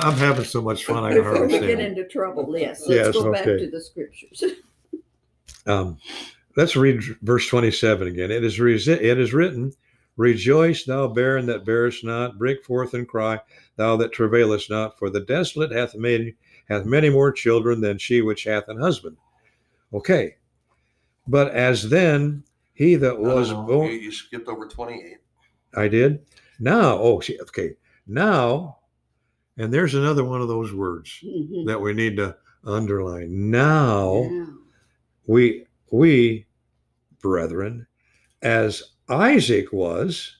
I'm 0.00 0.16
having 0.16 0.44
so 0.44 0.62
much 0.62 0.84
fun. 0.84 1.04
I 1.04 1.08
can 1.08 1.18
Before 1.18 1.36
hardly 1.38 1.46
we 1.60 1.66
get 1.66 1.78
stand. 1.78 1.80
into 1.98 2.08
trouble, 2.08 2.56
yes, 2.56 2.84
Yes, 2.86 3.06
let's 3.06 3.18
go 3.18 3.32
back 3.32 3.46
okay. 3.46 3.64
to 3.64 3.70
the 3.70 3.80
scriptures. 3.80 4.44
Um, 5.64 5.96
let's 6.56 6.74
read 6.74 7.00
verse 7.22 7.46
27 7.46 8.08
again. 8.08 8.32
It 8.32 8.42
is, 8.42 8.58
re- 8.58 8.74
it 8.74 9.18
is 9.18 9.32
written, 9.32 9.72
Rejoice, 10.16 10.82
thou 10.84 11.06
barren 11.06 11.46
that 11.46 11.64
bearest 11.64 12.02
not, 12.02 12.36
break 12.36 12.64
forth 12.64 12.94
and 12.94 13.06
cry, 13.06 13.38
thou 13.76 13.96
that 13.98 14.10
travailest 14.10 14.70
not, 14.70 14.98
for 14.98 15.08
the 15.08 15.20
desolate 15.20 15.70
hath 15.70 15.94
made 15.94 16.34
hath 16.68 16.84
many 16.84 17.10
more 17.10 17.30
children 17.30 17.80
than 17.80 17.96
she 17.96 18.22
which 18.22 18.42
hath 18.42 18.66
an 18.66 18.80
husband. 18.80 19.16
Okay. 19.94 20.34
But 21.28 21.52
as 21.52 21.88
then 21.88 22.42
he 22.74 22.96
that 22.96 23.20
No, 23.20 23.28
no, 23.28 23.34
was 23.36 23.52
no, 23.52 23.62
born 23.62 23.86
You, 23.92 23.98
you 23.98 24.10
skipped 24.10 24.48
over 24.48 24.66
28. 24.66 25.18
I 25.74 25.88
did. 25.88 26.24
Now, 26.60 26.98
oh, 26.98 27.20
see, 27.20 27.38
okay. 27.40 27.74
Now, 28.06 28.78
and 29.56 29.72
there's 29.72 29.94
another 29.94 30.24
one 30.24 30.40
of 30.40 30.48
those 30.48 30.72
words 30.72 31.18
Mhm. 31.24 31.66
that 31.66 31.80
we 31.80 31.92
need 31.92 32.16
to 32.16 32.36
underline. 32.64 33.50
Now, 33.50 34.28
Yeah. 34.30 34.46
we 35.26 35.66
we 35.90 36.46
brethren, 37.20 37.86
as 38.40 38.82
Isaac 39.08 39.72
was, 39.72 40.36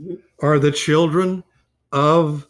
Mhm. 0.00 0.18
are 0.40 0.58
the 0.58 0.72
children 0.72 1.44
of 1.92 2.46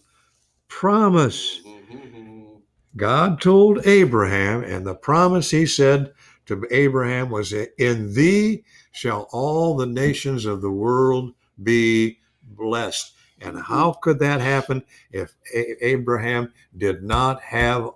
promise. 0.69 1.61
Mhm. 1.65 2.63
God 2.97 3.41
told 3.41 3.87
Abraham, 3.87 4.63
and 4.63 4.87
the 4.87 4.95
promise 4.95 5.51
he 5.51 5.67
said 5.67 6.13
to 6.47 6.65
Abraham 6.71 7.31
was, 7.31 7.53
In 7.53 8.15
thee 8.15 8.65
shall 8.93 9.29
all 9.33 9.77
the 9.77 9.87
nations 9.87 10.45
of 10.45 10.61
the 10.63 10.71
world 10.71 11.35
be 11.63 12.19
blessed. 12.49 13.13
And 13.41 13.59
how 13.59 13.93
could 13.93 14.19
that 14.21 14.41
happen 14.41 14.83
if 15.11 15.35
A- 15.55 15.87
Abraham 15.87 16.53
did 16.77 17.03
not 17.03 17.41
have 17.43 17.91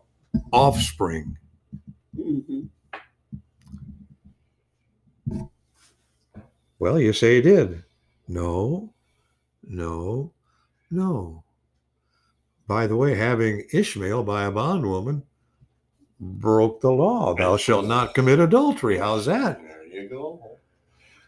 offspring? 0.53 1.37
Mhm. 2.19 2.69
Well, 6.79 7.01
you 7.01 7.13
say 7.13 7.37
he 7.37 7.43
did. 7.43 7.85
No, 8.29 8.93
no, 9.67 10.33
no. 10.91 11.45
By 12.67 12.87
the 12.87 12.97
way, 12.97 13.15
having 13.15 13.65
Ishmael 13.73 14.23
by 14.25 14.45
a 14.45 14.51
bondwoman 14.51 15.23
broke 16.21 16.81
the 16.81 16.91
law. 16.93 17.35
Thou 17.35 17.57
shalt 17.57 17.87
not 17.87 18.15
commit 18.15 18.39
adultery. 18.39 18.99
How's 18.99 19.27
that? 19.27 19.61
There 19.61 19.87
you 19.87 20.09
go. 20.09 20.43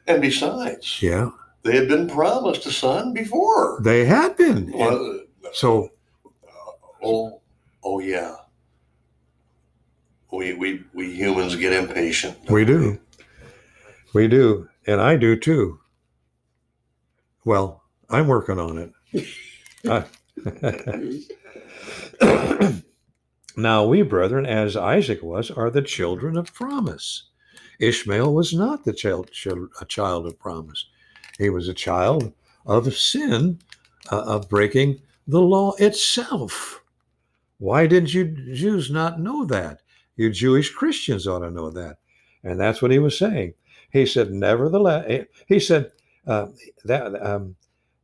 And 0.07 0.21
besides, 0.21 1.00
Yeah, 1.03 1.31
they 1.62 1.76
had 1.76 1.88
been 1.88 2.09
promised 2.09 2.64
a 2.67 2.71
son 2.73 3.12
before. 3.12 3.81
they 3.83 4.05
had 4.05 4.37
been. 4.37 4.71
Well, 4.73 5.21
So, 5.52 5.90
uh, 6.47 6.50
oh, 7.02 7.40
oh 7.83 8.00
yeah. 8.00 8.37
We 10.33 10.55
we 10.55 10.85
we 10.95 11.11
humans 11.12 11.57
get 11.57 11.73
impatient. 11.73 12.38
We 12.50 12.64
do. 12.64 12.99
we 14.14 14.29
do. 14.29 14.69
And 14.87 15.00
I 15.00 15.17
do 15.17 15.37
too. 15.37 15.81
Well, 17.45 17.83
I'm 18.09 18.26
working 18.29 18.59
on 18.59 18.79
it. 18.79 18.93
I- 19.88 20.05
now 23.57 23.85
we, 23.87 24.02
brethren, 24.02 24.47
as 24.47 24.76
Isaac 24.76 25.23
was, 25.23 25.50
are 25.50 25.71
the 25.71 25.83
children 25.83 26.37
of 26.37 26.55
promise. 26.55 27.25
Ishmael 27.81 28.33
was 28.33 28.52
not 28.55 28.85
the 28.85 28.93
child, 28.93 29.33
child 29.33 29.71
a 29.81 29.85
child 29.85 30.26
of 30.26 30.38
promise. 30.38 30.87
He 31.41 31.49
was 31.49 31.69
a 31.69 31.75
child 31.75 32.33
of 32.67 32.95
sin, 32.95 33.59
uh, 34.13 34.23
of 34.25 34.49
breaking 34.50 35.00
the 35.26 35.41
law 35.41 35.73
itself. 35.79 36.83
Why 37.59 37.87
didn't 37.87 38.13
you 38.13 38.26
Jews 38.55 38.91
not 38.91 39.21
know 39.21 39.47
that? 39.47 39.81
You 40.17 40.31
Jewish 40.31 40.71
Christians 40.71 41.26
ought 41.26 41.39
to 41.41 41.50
know 41.50 41.71
that. 41.71 41.97
And 42.45 42.61
that's 42.61 42.83
what 42.83 42.91
he 42.91 42.99
was 42.99 43.19
saying. 43.19 43.55
He 43.91 44.05
said, 44.05 44.31
nevertheless, 44.31 45.26
he 45.47 45.61
said 45.61 45.93
uh, 46.26 46.49
that, 46.85 47.26
um, 47.26 47.57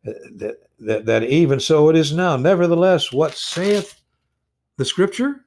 that, 0.04 0.56
that, 0.78 1.04
that 1.04 1.24
even 1.24 1.60
so 1.60 1.90
it 1.90 1.96
is 1.96 2.14
now. 2.14 2.36
Nevertheless, 2.36 3.12
what 3.12 3.34
saith 3.34 4.00
the 4.78 4.84
scripture? 4.84 5.44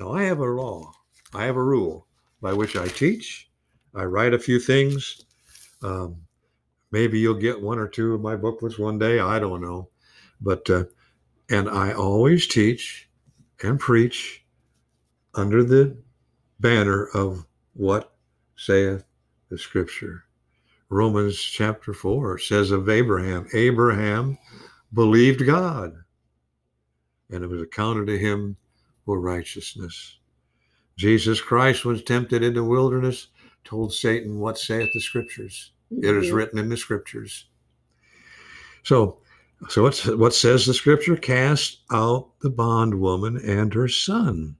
Now, 0.00 0.12
I 0.12 0.24
have 0.24 0.40
a 0.40 0.44
law, 0.44 0.92
I 1.34 1.44
have 1.44 1.56
a 1.56 1.62
rule 1.62 2.06
by 2.40 2.52
which 2.52 2.74
I 2.74 2.88
teach. 2.88 3.48
I 3.94 4.04
write 4.04 4.34
a 4.34 4.38
few 4.38 4.58
things. 4.58 5.24
Um, 5.82 6.16
maybe 6.90 7.18
you'll 7.18 7.34
get 7.34 7.60
one 7.60 7.78
or 7.78 7.88
two 7.88 8.14
of 8.14 8.20
my 8.20 8.36
booklets 8.36 8.78
one 8.78 8.98
day. 8.98 9.20
I 9.20 9.38
don't 9.38 9.60
know. 9.60 9.88
But, 10.40 10.68
uh, 10.70 10.84
and 11.48 11.68
I 11.68 11.92
always 11.92 12.46
teach 12.46 13.08
and 13.62 13.78
preach 13.78 14.44
under 15.34 15.62
the 15.62 15.96
banner 16.58 17.06
of 17.14 17.46
what 17.74 18.14
saith 18.56 19.04
the 19.48 19.58
scripture. 19.58 20.24
Romans 20.88 21.40
chapter 21.40 21.92
4 21.92 22.38
says 22.38 22.70
of 22.70 22.88
Abraham, 22.88 23.46
Abraham 23.54 24.38
believed 24.92 25.46
God, 25.46 25.94
and 27.30 27.44
it 27.44 27.46
was 27.46 27.62
accounted 27.62 28.08
to 28.08 28.18
him 28.18 28.56
for 29.04 29.20
righteousness. 29.20 30.18
Jesus 30.96 31.40
Christ 31.40 31.84
was 31.84 32.02
tempted 32.02 32.42
in 32.42 32.54
the 32.54 32.64
wilderness, 32.64 33.28
told 33.64 33.92
Satan, 33.92 34.38
What 34.38 34.58
saith 34.58 34.90
the 34.92 35.00
scriptures? 35.00 35.72
It 35.90 36.16
is 36.16 36.28
Mhm. 36.30 36.34
written 36.34 36.58
in 36.58 36.68
the 36.68 36.76
scriptures. 36.76 37.46
So, 38.82 39.18
so 39.68 39.82
what's, 39.82 40.06
what 40.06 40.34
says 40.34 40.64
the 40.66 40.74
scripture? 40.74 41.16
Cast 41.16 41.80
out 41.90 42.38
the 42.40 42.50
bondwoman 42.50 43.36
and 43.38 43.74
her 43.74 43.88
son. 43.88 44.56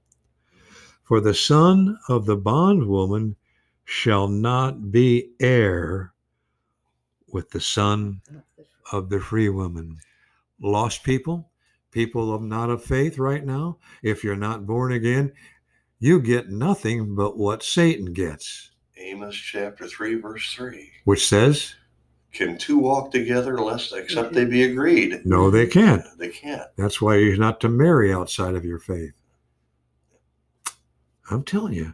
For 1.03 1.19
the 1.19 1.33
son 1.33 1.97
of 2.07 2.25
the 2.25 2.37
bondwoman 2.37 3.35
shall 3.83 4.27
not 4.27 4.91
be 4.91 5.31
heir 5.39 6.13
with 7.27 7.49
the 7.49 7.59
son 7.59 8.21
of 8.91 9.09
the 9.09 9.19
free 9.19 9.49
woman. 9.49 9.97
Lost 10.61 11.03
people, 11.03 11.51
people 11.91 12.33
of 12.33 12.41
not 12.41 12.69
of 12.69 12.83
faith 12.83 13.17
right 13.17 13.43
now, 13.43 13.77
if 14.03 14.23
you're 14.23 14.35
not 14.35 14.65
born 14.67 14.91
again, 14.91 15.33
you 15.99 16.19
get 16.19 16.49
nothing 16.49 17.15
but 17.15 17.37
what 17.37 17.63
Satan 17.63 18.13
gets, 18.13 18.70
Amos 19.01 19.35
chapter 19.35 19.87
3, 19.87 20.15
verse 20.15 20.53
3. 20.53 20.89
which 21.05 21.27
says, 21.27 21.75
Can 22.33 22.57
two 22.57 22.77
walk 22.77 23.11
together 23.11 23.57
unless 23.57 23.91
except 23.91 24.33
they 24.33 24.45
be 24.45 24.63
agreed? 24.63 25.21
no, 25.25 25.49
they 25.49 25.67
can't. 25.67 26.03
They 26.17 26.29
can't. 26.29 26.67
That's 26.77 27.01
why 27.01 27.15
you're 27.17 27.37
not 27.37 27.59
to 27.61 27.69
marry 27.69 28.13
outside 28.13 28.55
of 28.55 28.65
your 28.65 28.79
faith. 28.79 29.13
I'm 31.29 31.43
telling 31.43 31.73
you, 31.73 31.93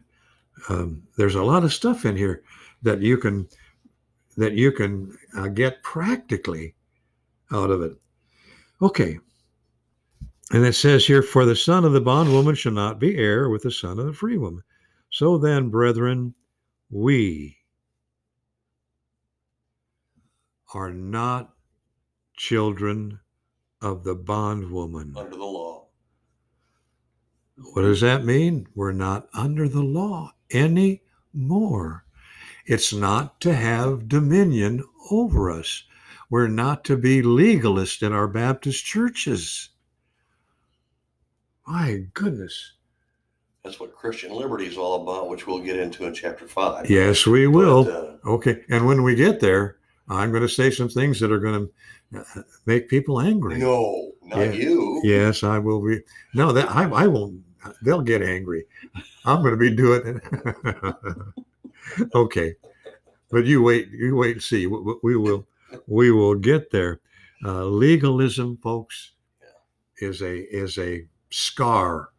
um, 0.69 1.03
there's 1.17 1.35
a 1.35 1.43
lot 1.43 1.63
of 1.63 1.73
stuff 1.73 2.05
in 2.05 2.15
here 2.15 2.43
that 2.81 3.01
you 3.01 3.17
can 3.17 3.47
that 4.37 4.53
you 4.53 4.71
can 4.71 5.17
uh, 5.35 5.47
get 5.47 5.81
practically 5.83 6.75
out 7.51 7.71
of 7.71 7.81
it. 7.81 7.93
Okay. 8.81 9.19
And 10.51 10.65
it 10.65 10.73
says 10.73 11.05
here, 11.05 11.23
for 11.23 11.43
the 11.43 11.55
son 11.55 11.83
of 11.83 11.93
the 11.93 12.01
bondwoman 12.01 12.55
shall 12.55 12.71
not 12.71 12.99
be 12.99 13.17
heir 13.17 13.49
with 13.49 13.63
the 13.63 13.71
son 13.71 13.99
of 13.99 14.05
the 14.05 14.13
free 14.13 14.37
woman. 14.37 14.63
So 15.09 15.37
then, 15.37 15.69
brethren, 15.69 16.33
we 16.89 17.57
are 20.73 20.91
not 20.91 21.53
children 22.35 23.19
of 23.81 24.03
the 24.03 24.15
bondwoman. 24.15 25.13
Under 25.15 25.35
the 25.35 25.43
law. 25.43 25.87
What 27.73 27.81
does 27.81 28.01
that 28.01 28.23
mean? 28.23 28.67
We're 28.75 28.91
not 28.91 29.27
under 29.33 29.67
the 29.67 29.83
law 29.83 30.33
anymore. 30.51 32.05
It's 32.65 32.93
not 32.93 33.41
to 33.41 33.53
have 33.53 34.07
dominion 34.07 34.83
over 35.09 35.49
us. 35.49 35.83
We're 36.29 36.47
not 36.47 36.83
to 36.85 36.97
be 36.97 37.21
legalists 37.21 38.03
in 38.03 38.11
our 38.11 38.27
Baptist 38.27 38.85
churches. 38.85 39.69
My 41.65 42.05
goodness. 42.13 42.73
That's 43.67 43.81
what 43.81 43.93
Christian 43.93 44.31
liberty 44.31 44.65
is 44.65 44.77
all 44.77 45.01
about, 45.03 45.29
which 45.29 45.45
we'll 45.45 45.59
get 45.59 45.77
into 45.77 46.05
in 46.05 46.13
chapter 46.13 46.47
5. 46.47 46.89
Yes, 46.89 47.27
we 47.27 47.47
But, 47.47 47.51
will. 47.51 47.89
uh, 48.25 48.29
Okay. 48.29 48.63
And 48.69 48.85
when 48.87 49.03
we 49.03 49.13
get 49.13 49.41
there, 49.41 49.75
I'm 50.07 50.31
going 50.31 50.41
to 50.43 50.47
say 50.47 50.71
some 50.71 50.87
things 50.87 51.19
that 51.19 51.33
are 51.33 51.39
going 51.39 51.69
to 52.13 52.19
uh, 52.21 52.41
make 52.65 52.87
people 52.87 53.19
angry. 53.19 53.57
no, 53.57 54.13
not 54.23 54.39
Yeah. 54.39 54.51
you. 54.53 55.01
Yes, 55.03 55.43
I 55.43 55.59
will 55.59 55.81
be. 55.85 55.99
No, 56.33 56.53
that 56.53 56.71
I, 56.73 56.83
I 56.89 57.07
won't. 57.07 57.41
They'll 57.81 58.01
get 58.01 58.21
angry. 58.21 58.63
I'm 59.25 59.41
going 59.41 59.51
to 59.51 59.57
be 59.57 59.75
doing 59.75 60.21
it. 60.23 62.05
okay, 62.15 62.55
but 63.29 63.43
you 63.45 63.61
wait. 63.61 63.89
You 63.91 64.15
wait 64.15 64.35
and 64.35 64.41
see. 64.43 64.65
We, 64.67 64.95
we 65.03 65.17
will. 65.17 65.45
We 65.87 66.11
will 66.11 66.35
get 66.35 66.71
there. 66.71 67.01
Uh, 67.43 67.65
legalism, 67.65 68.59
folks, 68.63 69.11
is 69.97 70.21
a 70.21 70.37
is 70.55 70.77
a 70.77 71.05
scar 71.29 72.11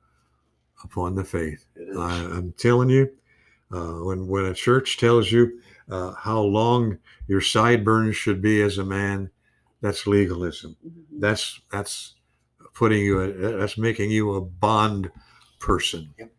upon 0.84 1.14
the 1.14 1.24
faith. 1.24 1.64
I, 1.98 2.14
I'm 2.32 2.52
telling 2.56 2.90
you, 2.90 3.10
uh, 3.72 4.04
when 4.04 4.26
when 4.28 4.46
a 4.46 4.54
church 4.54 4.96
tells 4.98 5.30
you 5.32 5.60
uh, 5.90 6.12
how 6.14 6.40
long 6.40 6.98
your 7.26 7.40
sideburns 7.40 8.16
should 8.16 8.40
be 8.42 8.62
as 8.62 8.78
a 8.78 8.84
man, 8.84 9.30
That's 9.80 10.06
legalism. 10.06 10.76
Mhm. 10.86 11.20
That's 11.20 11.60
that's 11.70 12.14
putting 12.74 13.04
you. 13.04 13.20
a, 13.20 13.58
That's 13.58 13.78
making 13.78 14.10
you 14.10 14.34
a 14.34 14.40
bond 14.40 15.10
person. 15.60 16.14
Yep. 16.18 16.32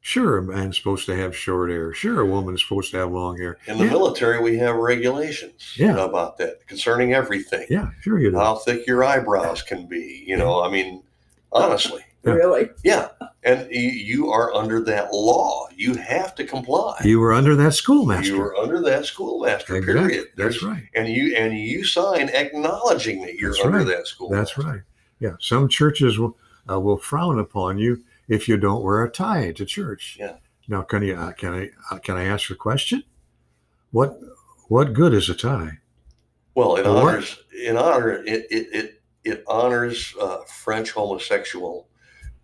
Sure, 0.00 0.38
a 0.38 0.42
man's 0.42 0.76
supposed 0.76 1.04
to 1.06 1.16
have 1.16 1.34
short 1.36 1.68
hair. 1.68 1.92
Sure, 1.92 2.20
a 2.20 2.24
woman's 2.26 2.62
supposed 2.62 2.92
to 2.92 2.98
have 2.98 3.10
long 3.10 3.36
hair. 3.38 3.58
In 3.66 3.76
the 3.78 3.84
yeah, 3.86 3.90
military, 3.90 4.40
we 4.40 4.56
have 4.58 4.76
regulations 4.76 5.74
Yeah. 5.76 5.96
about 5.96 6.38
that 6.38 6.64
concerning 6.68 7.12
everything. 7.12 7.66
yeah, 7.68 7.90
sure 8.02 8.20
you 8.20 8.30
do. 8.30 8.36
How 8.38 8.54
thick 8.54 8.86
your 8.86 9.02
eyebrows 9.02 9.62
can 9.62 9.86
be. 9.86 10.22
You 10.24 10.36
know, 10.36 10.62
I 10.62 10.70
mean, 10.70 11.02
honestly. 11.50 12.02
Yeah. 12.26 12.32
Really? 12.32 12.70
Yeah. 12.84 13.08
And 13.44 13.70
you, 13.70 13.80
you 13.80 14.30
are 14.30 14.52
under 14.52 14.80
that 14.82 15.12
law. 15.12 15.68
You 15.76 15.94
have 15.94 16.34
to 16.34 16.44
comply. 16.44 17.00
You 17.04 17.20
were 17.20 17.32
under 17.32 17.54
that 17.54 17.74
schoolmaster. 17.74 18.34
You 18.34 18.42
are 18.42 18.56
under 18.56 18.80
that 18.82 19.04
schoolmaster, 19.06 19.76
Exactly. 19.76 20.08
period. 20.08 20.26
That's 20.36 20.62
right. 20.62 20.82
And 20.94 21.08
you 21.08 21.36
and 21.36 21.56
you 21.56 21.84
sign 21.84 22.28
acknowledging 22.30 23.22
that 23.22 23.34
you're 23.34 23.52
That's 23.52 23.64
under 23.64 23.78
right. 23.78 23.86
that 23.86 24.06
school. 24.08 24.30
That's 24.30 24.58
right. 24.58 24.80
Yeah, 25.20 25.36
some 25.40 25.68
churches 25.68 26.18
will 26.18 26.36
uh, 26.68 26.80
will 26.80 26.96
frown 26.98 27.38
upon 27.38 27.78
you 27.78 28.02
if 28.28 28.48
you 28.48 28.56
don't 28.56 28.82
wear 28.82 29.04
a 29.04 29.10
tie 29.10 29.52
to 29.52 29.64
church. 29.64 30.16
Yeah. 30.18 30.36
Now, 30.68 30.82
can 30.82 31.02
you 31.02 31.14
uh, 31.14 31.32
can 31.32 31.54
I 31.54 31.70
uh, 31.92 31.98
can 31.98 32.16
I 32.16 32.24
ask 32.24 32.50
a 32.50 32.56
question? 32.56 33.04
What 33.92 34.18
what 34.68 34.92
good 34.92 35.14
is 35.14 35.28
a 35.28 35.34
tie? 35.34 35.78
Well, 36.56 36.74
it 36.76 36.84
What? 36.86 36.96
honors 36.96 37.38
in 37.64 37.76
honor 37.76 38.10
it 38.24 38.46
it 38.50 38.66
it, 38.72 39.02
it 39.24 39.44
honors 39.46 40.12
uh, 40.20 40.38
French 40.48 40.90
homosexual 40.90 41.86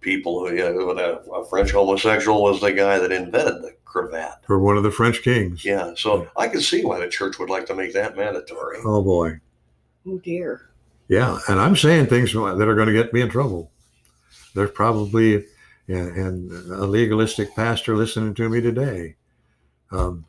people. 0.02 0.46
Who, 0.46 0.54
yeah, 0.54 0.68
a, 0.68 1.30
a 1.30 1.48
French 1.48 1.70
homosexual 1.70 2.42
was 2.42 2.60
the 2.60 2.72
guy 2.72 2.98
that 2.98 3.12
invented 3.12 3.62
the 3.62 3.74
cravat. 3.84 4.44
For 4.46 4.58
one 4.58 4.76
of 4.76 4.82
the 4.82 4.90
French 4.90 5.22
kings. 5.22 5.64
Yeah, 5.64 5.92
so 5.96 6.28
I 6.36 6.48
can 6.48 6.60
see 6.60 6.84
why 6.84 7.00
the 7.00 7.08
church 7.08 7.38
would 7.38 7.50
like 7.50 7.66
to 7.66 7.74
make 7.74 7.94
that 7.94 8.16
mandatory. 8.16 8.78
Oh 8.84 9.02
boy. 9.02 9.40
Oh 10.06 10.18
dear. 10.18 10.70
Yeah, 11.08 11.38
and 11.48 11.60
I'm 11.60 11.76
saying 11.76 12.06
things 12.06 12.32
that 12.32 12.38
are 12.68 12.74
going 12.74 12.86
to 12.86 12.92
get 12.92 13.12
me 13.12 13.20
in 13.20 13.28
trouble. 13.28 13.70
There's 14.54 14.70
probably 14.70 15.44
yeah, 15.86 16.04
and 16.04 16.50
a 16.70 16.86
legalistic 16.86 17.54
pastor 17.54 17.96
listening 17.96 18.34
to 18.34 18.48
me 18.48 18.60
today. 18.60 19.16
Um, 19.90 20.26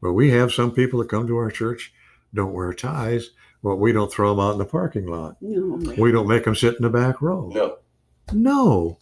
but 0.00 0.12
we 0.12 0.30
have 0.30 0.52
some 0.52 0.70
people 0.70 1.00
that 1.00 1.08
come 1.08 1.26
to 1.26 1.36
our 1.36 1.50
church 1.50 1.92
don't 2.32 2.52
wear 2.52 2.72
ties. 2.72 3.30
Well, 3.62 3.76
we 3.76 3.92
don't 3.92 4.12
throw 4.12 4.30
them 4.30 4.44
out 4.44 4.52
in 4.52 4.58
the 4.58 4.64
parking 4.64 5.06
lot. 5.06 5.36
No. 5.40 5.94
We 5.98 6.12
don't 6.12 6.28
make 6.28 6.44
them 6.44 6.54
sit 6.54 6.76
in 6.76 6.82
the 6.82 6.90
back 6.90 7.20
row. 7.20 7.50
No, 7.52 7.78
No, 8.32 8.98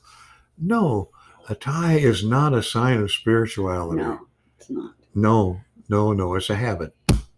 no. 0.58 1.10
A 1.48 1.54
tie 1.54 1.94
is 1.98 2.24
not 2.24 2.54
a 2.54 2.62
sign 2.62 3.00
of 3.00 3.12
spirituality. 3.12 4.02
No, 4.02 4.26
it's 4.58 4.70
not. 4.70 4.94
no, 5.14 5.60
no, 5.88 6.12
no. 6.12 6.34
It's 6.34 6.50
a 6.50 6.54
habit. 6.56 6.94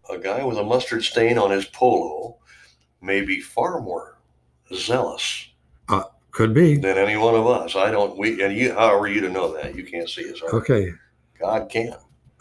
a 0.09 0.17
guy 0.17 0.43
with 0.43 0.57
a 0.57 0.63
mustard 0.63 1.03
stain 1.03 1.37
on 1.37 1.51
his 1.51 1.65
polo 1.65 2.37
may 3.01 3.21
be 3.21 3.39
far 3.41 3.81
more 3.81 4.17
zealous 4.73 5.47
Could 6.31 6.53
be. 6.53 6.77
than 6.77 6.97
any 6.97 7.17
one 7.17 7.35
of 7.35 7.47
us. 7.47 7.75
I 7.75 7.91
don't. 7.91 8.17
We 8.17 8.41
and 8.43 8.55
you. 8.55 8.73
How 8.73 8.97
are 8.97 9.07
you 9.07 9.21
to 9.21 9.29
know 9.29 9.53
that? 9.53 9.75
You 9.75 9.83
can't 9.83 10.07
see 10.09 10.31
us. 10.31 10.39
heart. 10.39 10.53
Okay. 10.53 10.91
God 11.39 11.69
can. 11.69 11.95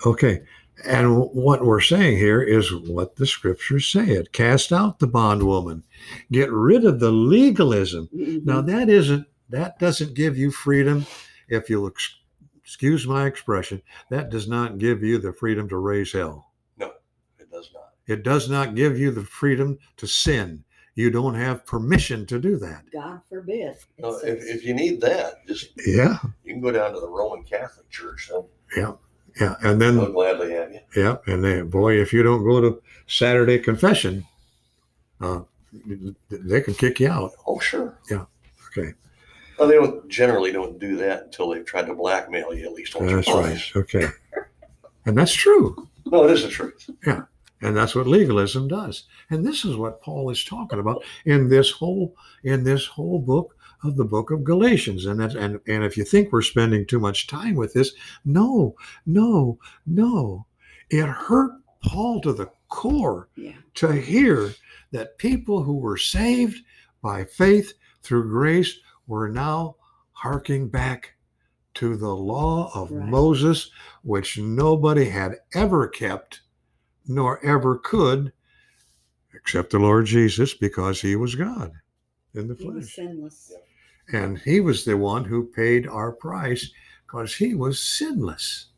Okay. 0.05 0.43
And 0.85 1.19
what 1.33 1.65
we're 1.65 1.81
saying 1.81 2.19
here 2.19 2.43
is 2.43 2.73
what 2.75 3.17
the 3.17 3.27
scriptures 3.27 3.89
say 3.89 4.05
it 4.05 4.33
cast 4.33 4.71
out 4.73 4.99
the 4.99 5.07
bondwoman, 5.09 5.83
get 6.31 6.53
rid 6.53 6.85
of 6.85 7.01
the 7.01 7.11
legalism. 7.11 8.09
Mhm. 8.15 8.45
Now, 8.45 8.61
that 8.61 8.91
isn't, 8.91 9.27
that 9.51 9.79
doesn't 9.79 10.15
give 10.15 10.37
you 10.37 10.51
freedom. 10.51 11.07
If 11.49 11.71
you'll 11.71 11.87
ex- 11.89 12.17
excuse 12.63 13.07
my 13.07 13.27
expression, 13.27 13.81
that 14.11 14.31
does 14.31 14.49
not 14.49 14.79
give 14.79 15.03
you 15.03 15.19
the 15.19 15.33
freedom 15.33 15.69
to 15.69 15.77
raise 15.79 16.13
hell. 16.13 16.51
No, 16.79 16.93
it 17.39 17.51
does 17.51 17.71
not. 17.73 17.91
It 18.07 18.23
does 18.23 18.49
not 18.51 18.75
give 18.75 18.99
you 18.99 19.11
the 19.11 19.23
freedom 19.25 19.79
to 19.99 20.07
sin. 20.07 20.65
You 20.95 21.11
don't 21.11 21.35
have 21.35 21.67
permission 21.67 22.25
to 22.27 22.39
do 22.41 22.57
that. 22.59 22.85
God 22.93 23.21
forbid. 23.29 23.77
No, 23.99 24.19
says- 24.19 24.45
if, 24.45 24.57
if 24.59 24.65
you 24.65 24.75
need 24.75 25.01
that, 25.03 25.47
just 25.47 25.71
Yeah. 25.87 26.19
you 26.43 26.55
can 26.55 26.63
go 26.63 26.73
down 26.73 26.95
to 26.95 27.01
the 27.01 27.09
Roman 27.09 27.45
Catholic 27.45 27.89
Church. 27.91 28.29
They'll, 28.75 28.99
Yeah. 29.39 29.55
And 29.63 29.81
then, 29.81 29.97
they'll 29.97 30.11
gladly 30.13 30.53
have 30.53 30.73
you. 30.73 30.81
yeah. 30.97 31.17
And 31.27 31.45
then, 31.45 31.69
boy, 31.69 32.01
if 32.01 32.13
you 32.15 32.23
don't 32.23 32.43
go 32.45 32.61
to 32.63 32.83
Saturday 33.07 33.59
confession, 33.59 34.25
uh, 35.21 35.41
they 36.31 36.63
can 36.63 36.73
kick 36.75 36.99
you 37.01 37.09
out. 37.11 37.33
Oh, 37.47 37.59
sure. 37.59 37.99
Yeah. 38.11 38.25
Okay. 38.77 38.95
Well, 39.59 39.69
they 39.69 39.75
don't 39.75 40.09
generally 40.09 40.53
don't 40.53 40.79
do 40.79 40.97
that 40.97 41.25
until 41.25 41.51
they've 41.51 41.65
tried 41.65 41.87
to 41.87 41.95
blackmail 41.95 42.55
you 42.55 42.67
at 42.67 42.73
least 42.73 42.95
once 42.95 43.11
That's 43.11 43.29
right. 43.29 43.73
Okay. 43.77 44.09
And 45.07 45.17
that's 45.17 45.33
true. 45.33 45.89
No, 46.05 46.25
it 46.25 46.31
is 46.33 46.43
the 46.43 46.49
truth. 46.49 46.91
Yeah. 47.07 47.23
And 47.63 47.77
that's 47.77 47.95
what 47.95 48.07
legalism 48.07 48.69
does. 48.69 49.05
And 49.31 49.47
this 49.47 49.65
is 49.65 49.77
what 49.77 50.03
Paul 50.03 50.31
is 50.31 50.45
talking 50.45 50.79
about 50.79 51.03
in 51.25 51.49
this 51.49 51.71
whole 51.71 52.15
in 52.45 52.65
this 52.65 52.87
whole 52.87 53.19
book 53.19 53.57
of 53.83 53.97
the 53.97 54.05
book 54.05 54.31
of 54.31 54.45
Galatians. 54.45 55.07
And 55.07 55.19
that's 55.19 55.35
and, 55.35 55.59
and 55.67 55.83
if 55.83 55.97
you 55.97 56.05
think 56.05 56.33
we're 56.33 56.43
spending 56.43 56.87
too 56.87 57.01
much 57.01 57.27
time 57.27 57.55
with 57.55 57.73
this, 57.73 57.95
no, 58.25 58.75
no, 59.07 59.59
no. 59.87 60.47
It 60.91 61.07
hurt 61.07 61.53
Paul 61.83 62.21
to 62.23 62.33
the 62.33 62.51
core 62.69 63.29
yeah. 63.37 63.53
to 63.75 63.93
hear 63.93 64.53
that 64.93 65.19
people 65.19 65.63
who 65.63 65.79
were 65.79 65.97
saved 65.97 66.59
by 67.03 67.25
faith 67.25 67.73
through 68.03 68.29
grace 68.29 68.79
were 69.07 69.29
now 69.29 69.77
harking 70.13 70.69
back 70.69 71.15
to 71.75 71.97
the 71.97 72.15
law 72.15 72.71
of 72.75 72.91
Right. 72.91 73.09
Moses, 73.09 73.71
which 74.03 74.39
nobody 74.39 75.05
had 75.11 75.37
ever 75.55 75.87
kept 75.89 76.41
nor 77.07 77.45
ever 77.45 77.79
could, 77.79 78.33
except 79.35 79.71
the 79.71 79.79
Lord 79.79 80.07
Jesus, 80.07 80.55
because 80.55 81.01
he 81.03 81.15
was 81.17 81.35
God 81.35 81.73
in 82.35 82.49
the 82.49 82.55
He 82.55 82.65
flesh. 82.65 82.95
sinless. 82.95 83.53
And 84.13 84.39
he 84.39 84.61
was 84.61 84.85
the 84.85 84.97
one 84.97 85.25
who 85.25 85.45
paid 85.47 85.87
our 85.87 86.13
price 86.13 86.71
because 87.07 87.35
he 87.37 87.55
was 87.55 87.81
sinless. 87.81 88.69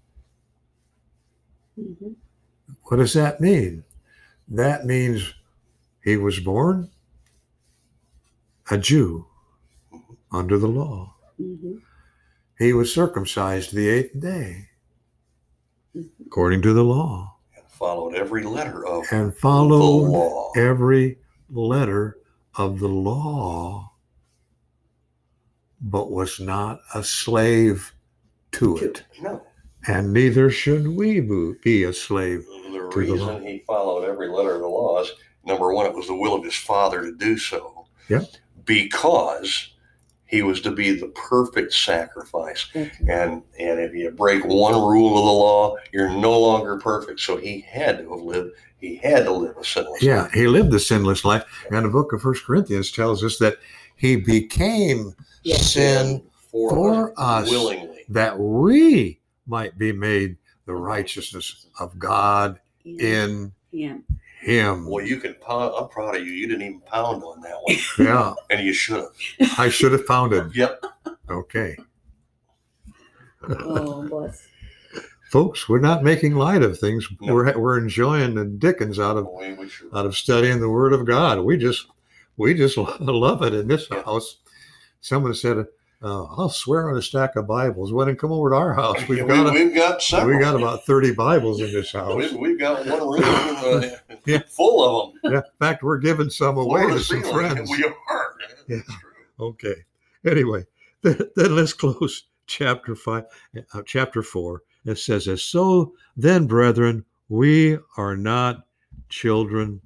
Mhm. 1.78 2.16
What 2.84 2.96
does 2.96 3.12
that 3.12 3.40
mean? 3.40 3.84
That 4.48 4.84
means 4.86 5.34
he 6.02 6.16
was 6.16 6.40
born 6.40 6.90
a 8.70 8.78
Jew 8.78 9.26
under 10.32 10.58
the 10.58 10.68
law. 10.68 11.14
Mhm. 11.40 11.80
He 12.58 12.72
was 12.72 12.92
circumcised 12.92 13.72
the 13.74 13.88
eighth 13.88 14.18
day 14.20 14.68
Mhm. 15.94 16.10
according 16.26 16.62
to 16.62 16.72
the 16.72 16.84
law 16.84 17.36
And 17.56 17.64
followed 17.70 18.14
every 18.14 18.42
letter 18.44 18.84
of 18.86 19.04
and 19.12 19.28
the 19.28 19.36
followed 19.36 20.08
law. 20.10 20.52
every 20.56 21.18
letter 21.50 22.18
of 22.56 22.80
the 22.80 22.88
law, 22.88 23.92
but 25.80 26.10
was 26.10 26.40
not 26.40 26.80
a 26.94 27.04
slave 27.04 27.92
to 28.52 28.76
it. 28.78 29.04
No, 29.22 29.42
And 29.86 30.12
neither 30.12 30.50
should 30.50 30.88
we 30.88 31.20
be 31.62 31.84
a 31.84 31.92
slave. 31.92 32.44
the 32.46 32.70
the 32.70 32.78
law. 32.80 32.88
reason 32.96 33.42
he 33.46 33.58
followed 33.66 34.04
every 34.04 34.28
letter 34.28 34.54
of 34.56 34.60
the 34.62 34.68
laws, 34.68 35.12
number 35.44 35.72
one, 35.72 35.86
it 35.86 35.94
was 35.94 36.08
the 36.08 36.16
will 36.16 36.34
of 36.34 36.44
his 36.44 36.56
father 36.56 37.02
to 37.02 37.14
do 37.14 37.38
so. 37.38 37.86
Yep. 38.08 38.24
Because 38.64 39.74
he 40.28 40.42
was 40.42 40.60
to 40.60 40.70
be 40.70 40.92
the 40.92 41.08
perfect 41.08 41.72
sacrifice. 41.72 42.68
That's 42.74 43.00
right. 43.00 43.10
And 43.10 43.42
and 43.58 43.80
if 43.80 43.92
you 43.94 44.10
break 44.12 44.44
one 44.44 44.74
rule 44.74 45.18
of 45.18 45.24
the 45.24 45.32
law, 45.32 45.76
you're 45.92 46.10
no 46.10 46.38
longer 46.38 46.76
perfect. 46.78 47.20
So 47.20 47.36
he 47.36 47.60
had 47.60 47.98
to 47.98 48.10
have 48.10 48.20
lived, 48.20 48.52
he 48.78 48.96
had 48.96 49.24
to 49.24 49.32
live 49.32 49.56
a 49.56 49.64
sinless 49.64 49.90
life. 49.94 50.02
Yeah, 50.02 50.22
life. 50.22 50.32
he 50.32 50.46
lived 50.46 50.72
a 50.74 50.78
sinless 50.78 51.24
life. 51.24 51.44
And 51.70 51.84
the 51.84 51.88
book 51.90 52.12
of 52.12 52.22
First 52.22 52.44
Corinthians 52.44 52.92
tells 52.92 53.24
us 53.24 53.38
that 53.38 53.56
he 53.96 54.16
became 54.16 55.14
Yes. 55.42 55.72
sin 55.72 56.22
for, 56.50 56.70
For 56.70 57.14
us. 57.16 57.50
willingly. 57.50 58.04
that 58.10 58.38
we 58.38 59.18
might 59.46 59.78
be 59.78 59.92
made 59.92 60.36
the 60.66 60.74
righteousness 60.74 61.66
of 61.80 61.98
God 61.98 62.60
in 62.84 63.52
him. 63.72 64.04
Him. 64.40 64.86
Well, 64.88 65.04
you 65.04 65.18
can 65.18 65.34
pound. 65.34 65.74
I'm 65.78 65.88
proud 65.88 66.16
of 66.16 66.26
you. 66.26 66.32
You 66.32 66.46
didn't 66.48 66.62
even 66.62 66.80
pound 66.80 67.22
on 67.22 67.40
that 67.42 67.56
one, 67.62 67.76
Yeah, 68.06 68.34
and 68.50 68.64
you 68.64 68.72
should 68.72 68.96
have. 69.40 69.58
I 69.58 69.68
should 69.68 69.92
have 69.92 70.06
pounded. 70.06 70.54
Yep. 70.54 70.84
Okay. 71.30 71.76
Oh, 73.42 74.06
bless. 74.08 74.46
Folks, 75.30 75.68
we're 75.68 75.80
not 75.80 76.02
making 76.02 76.34
light 76.34 76.62
of 76.62 76.78
things. 76.78 77.06
No. 77.20 77.34
We're, 77.34 77.58
we're 77.58 77.78
enjoying 77.78 78.34
the 78.34 78.46
dickens 78.46 78.98
out 78.98 79.16
of 79.18 79.26
We, 79.30 79.52
we 79.54 79.68
sure. 79.68 79.88
out 79.94 80.06
of 80.06 80.16
studying 80.16 80.58
the 80.60 80.70
Word 80.70 80.92
of 80.94 81.04
God. 81.06 81.40
We 81.40 81.58
just 81.58 81.86
we 82.36 82.54
just 82.54 82.76
love 83.00 83.42
it 83.42 83.52
in 83.54 83.68
this 83.68 83.86
Yeah. 83.90 84.02
house. 84.04 84.38
Someone 85.00 85.34
said, 85.34 85.66
uh, 86.02 86.24
"I'll 86.24 86.48
swear 86.48 86.88
on 86.90 86.96
a 86.96 87.02
stack 87.02 87.36
of 87.36 87.46
Bibles." 87.46 87.92
Well, 87.92 88.06
then 88.06 88.16
come 88.16 88.32
over 88.32 88.50
to 88.50 88.56
our 88.56 88.74
house. 88.74 88.96
We've 89.08 89.22
we, 89.22 89.28
got 89.28 89.48
a, 89.48 89.52
we've 89.52 89.74
got 89.74 90.02
several. 90.02 90.36
we 90.36 90.42
got 90.42 90.54
about 90.56 90.84
thirty 90.86 91.12
Bibles 91.12 91.60
in 91.60 91.72
this 91.72 91.92
house. 91.92 92.14
We've, 92.14 92.32
we've 92.34 92.58
got 92.58 92.86
one 92.86 93.00
room 93.00 93.22
uh, 93.24 93.88
Yeah. 94.26 94.42
full 94.48 94.84
of 94.84 95.12
them. 95.22 95.32
Yeah, 95.32 95.38
in 95.38 95.44
fact, 95.58 95.82
we're 95.82 95.98
giving 95.98 96.30
some 96.30 96.56
away 96.58 96.86
to 96.86 96.94
to 96.94 97.00
some 97.00 97.22
friends. 97.22 97.70
We 97.70 97.84
are. 97.84 98.34
Yeah. 98.68 98.80
Okay. 99.40 99.74
Anyway, 100.26 100.64
then, 101.02 101.18
then 101.36 101.54
let's 101.56 101.72
close 101.72 102.24
chapter 102.46 102.94
five, 102.94 103.24
uh, 103.74 103.82
chapter 103.86 104.22
four. 104.22 104.62
It 104.84 104.98
says, 104.98 105.28
"As 105.28 105.42
so 105.42 105.94
then, 106.16 106.46
brethren, 106.46 107.04
we 107.28 107.78
are 107.96 108.16
not 108.16 108.66
children 109.08 109.80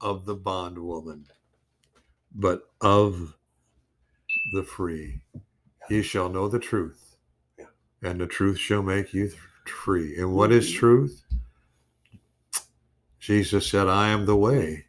of 0.00 0.26
the 0.26 0.34
bondwoman, 0.34 1.26
but 2.34 2.68
of 2.80 3.36
the 4.52 4.62
free. 4.62 5.20
Ye 5.90 6.02
shall 6.02 6.28
know 6.28 6.48
the 6.48 6.58
truth, 6.58 7.16
and 8.02 8.20
the 8.20 8.26
truth 8.26 8.58
shall 8.58 8.82
make 8.82 9.12
you 9.12 9.28
th- 9.28 9.38
free. 9.66 10.16
And 10.16 10.34
what 10.34 10.52
is 10.52 10.68
mm-hmm. 10.68 10.78
truth? 10.78 11.24
Jesus 13.18 13.66
said, 13.70 13.86
I 13.86 14.08
am 14.08 14.26
the 14.26 14.36
way, 14.36 14.86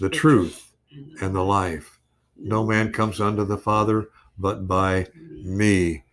the 0.00 0.08
truth, 0.08 0.72
and 1.20 1.34
the 1.34 1.44
life. 1.44 1.98
No 2.36 2.66
man 2.66 2.92
comes 2.92 3.20
unto 3.20 3.44
the 3.44 3.58
Father 3.58 4.08
but 4.38 4.66
by 4.66 5.04
mm-hmm. 5.04 5.56
me. 5.56 6.04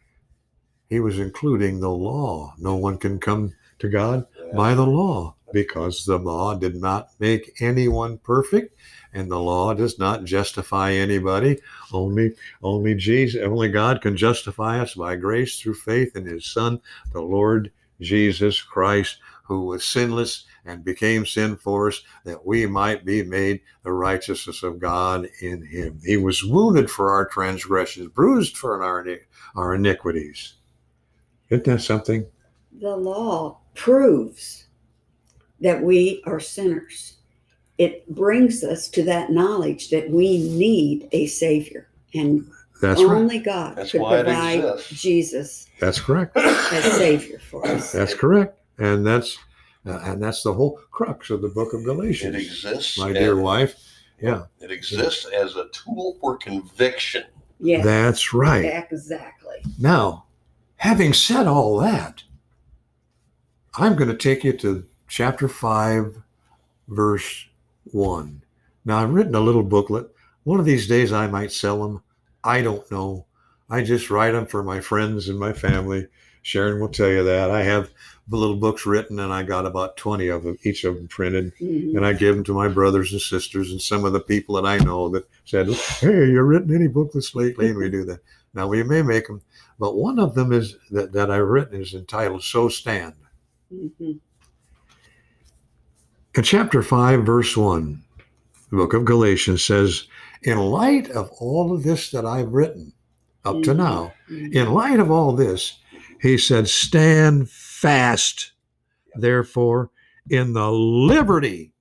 He 0.90 1.00
was 1.00 1.20
including 1.20 1.80
the 1.80 1.90
law. 1.90 2.54
No 2.58 2.76
one 2.76 2.98
can 2.98 3.20
come 3.20 3.54
to 3.80 3.90
God 3.90 4.26
by 4.54 4.74
the 4.74 4.86
law 4.86 5.37
because 5.54 6.06
the 6.06 6.18
law 6.18 6.56
did 6.56 6.76
not 6.76 7.10
make 7.20 7.62
anyone 7.62 8.18
perfect 8.20 8.76
and 9.14 9.32
the 9.32 9.40
law 9.40 9.74
does 9.74 9.98
not 9.98 10.26
justify 10.26 10.92
anybody. 10.92 11.58
Only 11.94 12.34
only 12.62 12.96
jesus 12.96 13.42
only 13.44 13.70
god 13.70 14.02
can 14.02 14.18
justify 14.18 14.80
us 14.80 14.94
by 14.96 15.16
grace 15.16 15.60
through 15.60 15.76
faith 15.76 16.16
in 16.16 16.26
his 16.26 16.46
son 16.46 16.82
the 17.14 17.22
lord 17.22 17.72
jesus 18.00 18.62
christ 18.62 19.20
who 19.48 19.66
was 19.66 19.86
sinless 19.86 20.46
and 20.66 20.84
became 20.84 21.26
sin 21.26 21.56
for 21.56 21.88
us 21.88 22.02
that 22.26 22.46
we 22.46 22.66
might 22.66 23.06
be 23.06 23.24
made 23.24 23.62
the 23.84 23.92
righteousness 23.92 24.62
of 24.62 24.80
god 24.80 25.28
in 25.42 25.66
him. 25.66 26.00
He 26.06 26.18
was 26.18 26.44
wounded 26.44 26.92
for 26.92 27.12
our 27.12 27.26
transgressions 27.26 28.10
bruised 28.10 28.58
for 28.58 28.84
our, 28.84 29.06
our 29.56 29.76
iniquities. 29.76 30.56
Isn't 31.50 31.66
that 31.66 31.82
something? 31.82 32.26
The 32.82 32.96
law 32.96 33.60
proves 33.74 34.67
that 35.62 35.82
we 35.82 36.22
are 36.26 36.40
sinners. 36.40 37.18
It 37.78 38.08
brings 38.14 38.64
us 38.64 38.88
to 38.90 39.04
that 39.04 39.32
knowledge 39.32 39.90
that 39.90 40.10
we 40.10 40.50
need 40.50 41.10
a 41.12 41.28
Savior. 41.28 41.90
And 42.14 42.50
that's 42.82 43.02
right 43.02 43.16
only 43.16 43.40
God 43.40 43.76
That's 43.76 43.92
could 43.92 44.02
provide. 44.02 44.80
Jesus 44.90 45.68
that's 45.80 46.00
correct 46.00 46.36
as 46.38 46.98
Savior 46.98 47.40
for 47.40 47.66
us. 47.68 47.92
That's 47.92 48.14
correct, 48.14 48.60
and 48.78 49.06
that's 49.06 49.38
uh, 49.86 50.00
and 50.04 50.22
that's 50.22 50.44
the 50.44 50.54
whole 50.54 50.80
crux 50.92 51.30
of 51.30 51.42
the 51.42 51.50
book 51.50 51.74
of 51.74 51.84
Galatians. 51.84 52.36
It 52.36 52.42
exists. 52.42 52.98
My 52.98 53.14
dear 53.14 53.38
as- 53.38 53.44
wife, 53.44 53.76
yeah, 54.22 54.46
It 54.60 54.72
exists 54.72 55.26
as 55.26 55.56
a 55.56 55.68
tool 55.70 56.18
for 56.20 56.38
conviction. 56.38 57.26
Yeah, 57.60 57.82
that's 57.82 58.34
right. 58.34 58.66
exactly. 58.92 59.58
Now, 59.80 60.26
having 60.78 61.14
said 61.14 61.48
all 61.48 61.78
that, 61.80 62.24
I'm 63.76 63.96
going 63.96 64.10
to 64.10 64.18
take 64.18 64.44
you 64.44 64.54
to 64.58 64.84
chapter 65.08 65.48
five, 65.48 66.18
verse 66.88 67.46
one. 67.92 68.42
Now, 68.86 69.00
I've 69.00 69.14
written 69.14 69.36
a 69.36 69.40
little 69.42 69.64
booklet. 69.64 70.10
One 70.44 70.60
of 70.60 70.66
these 70.66 70.88
days, 70.88 71.12
I 71.12 71.28
might 71.28 71.52
sell 71.52 71.82
them. 71.82 72.02
I 72.44 72.62
don't 72.62 72.90
know. 72.92 73.26
I 73.70 73.84
just 73.84 74.10
write 74.10 74.32
them 74.32 74.46
for 74.46 74.64
my 74.64 74.80
friends 74.80 75.28
and 75.28 75.38
my 75.38 75.52
family. 75.52 76.08
Sharon 76.42 76.80
will 76.80 76.88
tell 76.88 77.10
you 77.10 77.24
that. 77.26 77.52
I 77.52 77.64
have 77.64 77.90
the 78.30 78.38
little 78.38 78.56
books 78.56 78.86
written, 78.86 79.20
and 79.20 79.34
I 79.34 79.44
got 79.44 79.66
about 79.66 79.98
20 79.98 80.30
of 80.30 80.44
them, 80.44 80.58
each 80.64 80.86
of 80.86 80.96
them 80.96 81.08
printed. 81.08 81.54
Mhm. 81.60 81.96
and 81.98 82.06
I 82.06 82.14
give 82.14 82.36
them 82.36 82.44
to 82.46 82.54
my 82.54 82.70
brothers 82.70 83.12
and 83.12 83.22
sisters 83.22 83.72
and 83.72 83.82
some 83.82 84.06
of 84.06 84.14
the 84.14 84.20
people 84.22 84.56
that 84.56 84.66
I 84.66 84.78
know 84.78 85.10
that 85.10 85.28
said, 85.46 85.70
"Hey, 85.70 86.30
you're 86.32 86.46
written 86.46 86.74
any 86.74 86.88
booklets 86.88 87.36
lately?" 87.36 87.68
And 87.70 87.78
we 87.78 87.90
do 87.90 88.06
that. 88.06 88.20
Now 88.54 88.68
we 88.68 88.84
may 88.84 89.02
make 89.02 89.28
them, 89.28 89.42
but 89.78 89.98
one 89.98 90.20
of 90.20 90.36
them 90.36 90.54
is 90.54 90.78
that 90.92 91.12
that 91.14 91.30
I've 91.30 91.48
written 91.48 91.82
is 91.82 91.94
entitled 91.94 92.44
"So 92.44 92.70
Stand." 92.70 93.14
Mhm. 93.74 94.20
In 96.38 96.44
chapter 96.44 96.84
five, 96.84 97.26
verse 97.26 97.58
one, 97.58 98.04
the 98.70 98.78
book 98.78 98.94
of 98.94 99.06
Galatians 99.06 99.64
says, 99.64 100.08
"In 100.44 100.60
light 100.60 101.10
of 101.10 101.32
all 101.40 101.74
of 101.74 101.82
this 101.82 102.12
that 102.12 102.28
I've 102.28 102.54
written 102.54 102.94
up 103.44 103.64
to 103.64 103.72
Mhm. 103.72 103.78
now, 103.78 104.14
in 104.30 104.72
light 104.72 105.00
of 105.00 105.10
all 105.10 105.36
this, 105.36 105.80
he 106.22 106.38
said, 106.38 106.70
Stand 106.70 107.50
fast, 107.50 108.52
therefore, 109.16 109.90
in 110.30 110.54
the 110.54 110.72
liberty 110.72 111.74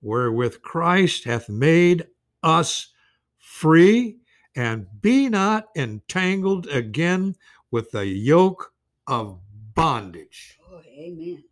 wherewith 0.00 0.62
Christ 0.62 1.24
hath 1.24 1.48
made 1.48 2.06
us 2.40 2.92
free, 3.36 4.20
and 4.54 4.86
be 5.00 5.28
not 5.28 5.70
entangled 5.74 6.68
again 6.68 7.34
with 7.72 7.90
the 7.90 8.06
yoke 8.06 8.72
of 9.08 9.40
bondage. 9.74 10.56
Boy, 10.70 10.84
amen. 10.86 11.42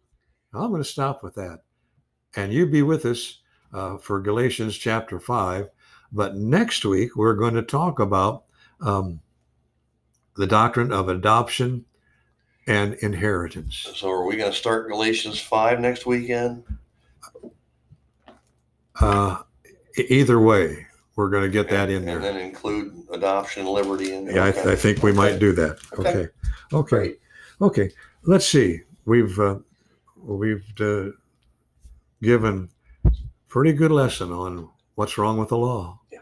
I'm 0.54 0.70
going 0.70 0.80
to 0.80 0.88
stop 0.88 1.24
with 1.24 1.34
that. 1.34 1.64
And 2.36 2.52
you 2.52 2.66
be 2.66 2.82
with 2.82 3.04
us 3.04 3.38
uh, 3.72 3.98
for 3.98 4.20
Galatians 4.20 4.76
chapter 4.76 5.18
5. 5.20 5.68
But 6.12 6.36
next 6.36 6.84
week, 6.84 7.16
we're 7.16 7.34
going 7.34 7.54
to 7.54 7.62
talk 7.62 8.00
about 8.00 8.44
um, 8.80 9.20
the 10.36 10.46
doctrine 10.46 10.92
of 10.92 11.08
adoption 11.08 11.84
and 12.66 12.94
inheritance. 12.94 13.88
So 13.94 14.10
are 14.10 14.24
we 14.26 14.36
going 14.36 14.50
to 14.52 14.56
start 14.56 14.88
Galatians 14.90 15.40
5 15.40 15.80
next 15.80 16.06
weekend? 16.06 16.64
Uh, 19.00 19.38
either 20.08 20.38
way, 20.40 20.86
we're 21.16 21.30
going 21.30 21.42
to 21.44 21.48
get 21.50 21.68
that 21.70 21.88
in 21.90 21.96
And 21.98 22.08
there. 22.08 22.18
then 22.18 22.36
include 22.36 22.94
adoption, 23.12 23.66
liberty, 23.66 24.14
and 24.14 24.26
Yeah, 24.30 24.46
I, 24.46 24.52
th- 24.52 24.66
I 24.66 24.76
think 24.76 25.02
we 25.02 25.12
might 25.12 25.38
do 25.38 25.52
that. 25.52 25.78
Okay. 25.98 26.08
Okay. 26.10 26.28
Okay. 26.72 27.14
Okay. 27.60 27.90
Let's 28.24 28.46
see. 28.46 28.80
We've 29.04 29.38
uh, 29.40 29.58
we've 30.16 30.64
uh, 30.80 31.06
given 32.22 32.68
pretty 33.48 33.72
good 33.72 33.90
lesson 33.90 34.32
on 34.32 34.68
what's 34.94 35.18
wrong 35.18 35.36
with 35.36 35.50
the 35.50 35.58
law. 35.58 36.00
Yeah. 36.10 36.20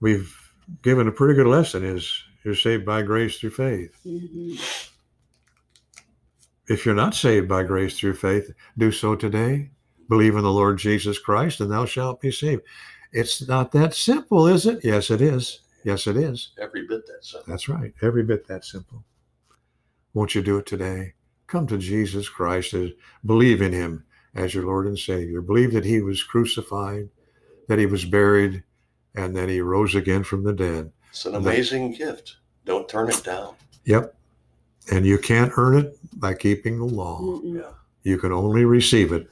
We've 0.00 0.34
given 0.82 1.08
a 1.08 1.12
pretty 1.12 1.34
good 1.34 1.46
lesson 1.46 1.84
is 1.84 2.22
you're 2.44 2.54
saved 2.54 2.86
by 2.86 3.02
grace 3.02 3.38
through 3.38 3.50
faith. 3.50 3.94
Mhm. 4.06 4.88
If 6.68 6.86
you're 6.86 6.94
not 6.94 7.14
saved 7.14 7.48
by 7.48 7.64
grace 7.64 7.98
through 7.98 8.14
faith, 8.14 8.50
do 8.78 8.92
so 8.92 9.16
today. 9.16 9.70
Believe 10.08 10.36
in 10.36 10.42
the 10.42 10.52
Lord 10.52 10.78
Jesus 10.78 11.18
Christ 11.18 11.60
and 11.60 11.70
thou 11.70 11.84
shalt 11.84 12.20
be 12.20 12.30
saved. 12.30 12.62
It's 13.12 13.46
not 13.46 13.72
that 13.72 13.94
simple, 13.94 14.46
is 14.46 14.64
it? 14.66 14.82
Yes, 14.84 15.10
it 15.10 15.20
is. 15.20 15.60
Yes, 15.84 16.06
it 16.06 16.16
is. 16.16 16.52
every 16.58 16.86
bit 16.86 17.06
that 17.06 17.24
simple. 17.24 17.44
That's 17.48 17.68
right. 17.68 17.92
Every 18.00 18.22
bit 18.22 18.46
that 18.46 18.64
simple. 18.64 19.04
Won't 20.14 20.34
you 20.34 20.42
do 20.42 20.58
it 20.58 20.66
today? 20.66 21.14
Come 21.48 21.66
to 21.66 21.76
Jesus 21.76 22.28
Christ. 22.28 22.72
As, 22.72 22.90
believe 23.26 23.60
in 23.60 23.72
him 23.72 24.04
as 24.34 24.54
your 24.54 24.64
Lord 24.64 24.86
and 24.86 24.98
Savior. 24.98 25.40
Believe 25.40 25.72
that 25.72 25.84
he 25.84 26.00
was 26.00 26.22
crucified, 26.22 27.08
that 27.68 27.78
he 27.78 27.86
was 27.86 28.04
buried, 28.04 28.62
and 29.14 29.36
that 29.36 29.48
he 29.48 29.60
rose 29.60 29.94
again 29.94 30.24
from 30.24 30.44
the 30.44 30.52
dead. 30.52 30.92
It's 31.10 31.26
an 31.26 31.34
amazing 31.34 31.92
gift. 31.92 32.36
Don't 32.64 32.88
turn 32.88 33.10
it 33.10 33.22
down. 33.22 33.54
Yep. 33.84 34.14
And 34.90 35.04
you 35.04 35.18
can't 35.18 35.52
earn 35.56 35.76
it 35.76 35.98
by 36.18 36.34
keeping 36.34 36.78
the 36.78 36.84
law. 36.84 37.40
Yeah. 37.42 37.72
You 38.02 38.18
can 38.18 38.32
only 38.32 38.64
receive 38.64 39.12
it 39.12 39.28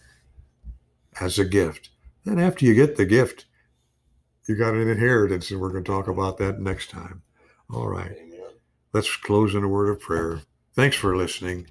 as 1.20 1.38
a 1.38 1.44
gift. 1.44 1.90
Then 2.24 2.38
after 2.38 2.64
you 2.64 2.74
get 2.74 2.96
the 2.96 3.06
gift, 3.06 3.46
you 4.46 4.56
got 4.56 4.74
an 4.74 4.88
inheritance, 4.88 5.50
and 5.50 5.60
we're 5.60 5.70
going 5.70 5.84
to 5.84 5.90
talk 5.90 6.08
about 6.08 6.38
that 6.38 6.60
next 6.60 6.90
time. 6.90 7.22
All 7.72 7.88
right. 7.88 8.12
Amen. 8.12 8.40
Let's 8.92 9.16
close 9.16 9.54
in 9.54 9.64
a 9.64 9.68
word 9.68 9.88
of 9.88 10.00
prayer. 10.00 10.40
Thanks 10.74 10.96
for 10.96 11.16
listening. 11.16 11.68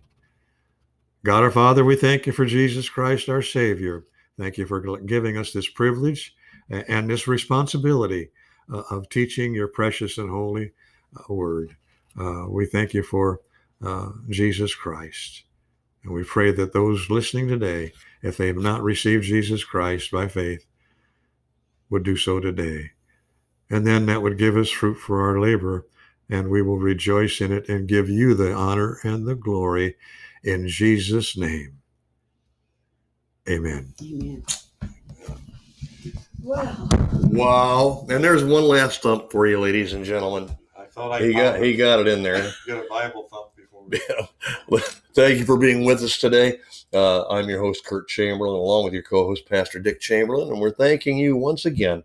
God 1.23 1.43
our 1.43 1.51
Father, 1.51 1.83
we 1.83 1.97
thank 1.97 2.25
you 2.25 2.31
for 2.31 2.45
Jesus 2.45 2.87
Christ, 2.87 3.27
our 3.27 3.41
Savior. 3.41 4.05
Thank 4.37 4.57
you 4.57 4.65
for 4.65 4.97
giving 4.99 5.37
us 5.37 5.51
this 5.51 5.67
privilege 5.67 6.33
and 6.69 7.09
this 7.09 7.27
responsibility 7.27 8.29
uh, 8.71 8.83
of 8.89 9.09
teaching 9.09 9.53
your 9.53 9.67
precious 9.67 10.17
and 10.17 10.29
holy 10.29 10.71
uh, 11.17 11.33
word. 11.33 11.75
Uh, 12.17 12.45
we 12.47 12.65
thank 12.65 12.93
you 12.93 13.03
for 13.03 13.41
Jesus 14.29 14.73
Christ. 14.75 15.43
And 16.03 16.13
we 16.13 16.23
pray 16.23 16.51
that 16.51 16.71
those 16.71 17.09
listening 17.09 17.47
today, 17.49 17.91
if 18.21 18.37
they 18.37 18.47
have 18.47 18.57
not 18.57 18.81
received 18.81 19.25
Jesus 19.25 19.63
Christ 19.63 20.11
by 20.11 20.27
faith, 20.27 20.65
would 21.89 22.03
do 22.03 22.15
so 22.15 22.39
today. 22.39 22.91
And 23.69 23.85
then 23.85 24.05
that 24.05 24.21
would 24.21 24.37
give 24.37 24.55
us 24.55 24.69
fruit 24.69 24.95
for 24.95 25.21
our 25.21 25.39
labor 25.39 25.85
and 26.29 26.49
we 26.49 26.61
will 26.61 26.77
rejoice 26.77 27.41
in 27.41 27.51
it 27.51 27.67
and 27.67 27.87
give 27.87 28.09
you 28.09 28.35
the 28.35 28.53
honor 28.53 28.99
and 29.03 29.25
the 29.25 29.35
glory 29.35 29.95
in 30.43 30.67
Jesus' 30.67 31.37
name. 31.37 31.77
Amen. 33.49 33.93
Amen. 34.01 34.43
Wow. 36.41 36.87
Wow. 37.31 38.05
And 38.09 38.23
there's 38.23 38.43
one 38.43 38.63
last 38.63 39.01
thump 39.01 39.31
for 39.31 39.47
you, 39.47 39.59
ladies 39.59 39.93
and 39.93 40.05
gentlemen. 40.05 40.49
I 40.77 40.85
thought 40.85 41.11
I 41.11 41.25
He 41.25 41.33
got 41.33 41.61
he 41.61 41.75
got 41.75 41.99
it 41.99 42.07
in 42.07 42.23
there. 42.23 42.51
got 42.67 42.85
a 42.85 42.87
Bible 42.89 43.27
thump 43.29 43.55
before. 43.55 43.83
we- 43.87 43.99
Yeah. 44.09 44.25
Well, 44.67 44.83
Thank 45.15 45.39
you 45.39 45.45
for 45.45 45.57
being 45.57 45.83
with 45.83 46.01
us 46.01 46.17
today. 46.17 46.59
Uh, 46.93 47.27
I'm 47.27 47.49
your 47.49 47.59
host, 47.59 47.83
Kurt 47.85 48.07
Chamberlain, 48.07 48.55
along 48.55 48.85
with 48.85 48.93
your 48.93 49.03
co 49.03 49.25
host, 49.25 49.45
Pastor 49.49 49.79
Dick 49.79 49.99
Chamberlain, 49.99 50.49
and 50.49 50.61
we're 50.61 50.71
thanking 50.71 51.17
you 51.17 51.35
once 51.35 51.65
again 51.65 52.03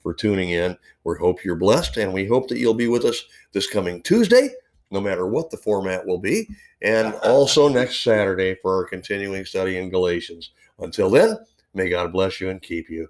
for 0.00 0.14
tuning 0.14 0.50
in. 0.50 0.78
We 1.02 1.16
hope 1.20 1.44
you're 1.44 1.56
blessed, 1.56 1.96
and 1.98 2.12
we 2.12 2.24
hope 2.26 2.48
that 2.48 2.58
you'll 2.58 2.72
be 2.72 2.88
with 2.88 3.04
us 3.04 3.22
this 3.52 3.66
coming 3.66 4.00
Tuesday, 4.02 4.48
no 4.94 5.00
matter 5.00 5.26
what 5.26 5.50
the 5.50 5.56
format 5.58 6.06
will 6.06 6.18
be, 6.18 6.48
and 6.80 7.12
also 7.24 7.68
next 7.68 8.02
Saturday 8.02 8.54
for 8.62 8.74
our 8.76 8.84
continuing 8.84 9.44
study 9.44 9.76
in 9.76 9.90
Galatians. 9.90 10.52
Until 10.78 11.10
then, 11.10 11.36
may 11.74 11.90
God 11.90 12.12
bless 12.12 12.40
you 12.40 12.48
and 12.48 12.62
keep 12.62 12.88
you. 12.88 13.08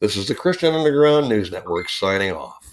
This 0.00 0.16
is 0.16 0.28
the 0.28 0.34
Christian 0.34 0.74
Underground 0.74 1.28
News 1.28 1.50
Network 1.50 1.88
signing 1.88 2.32
off. 2.32 2.68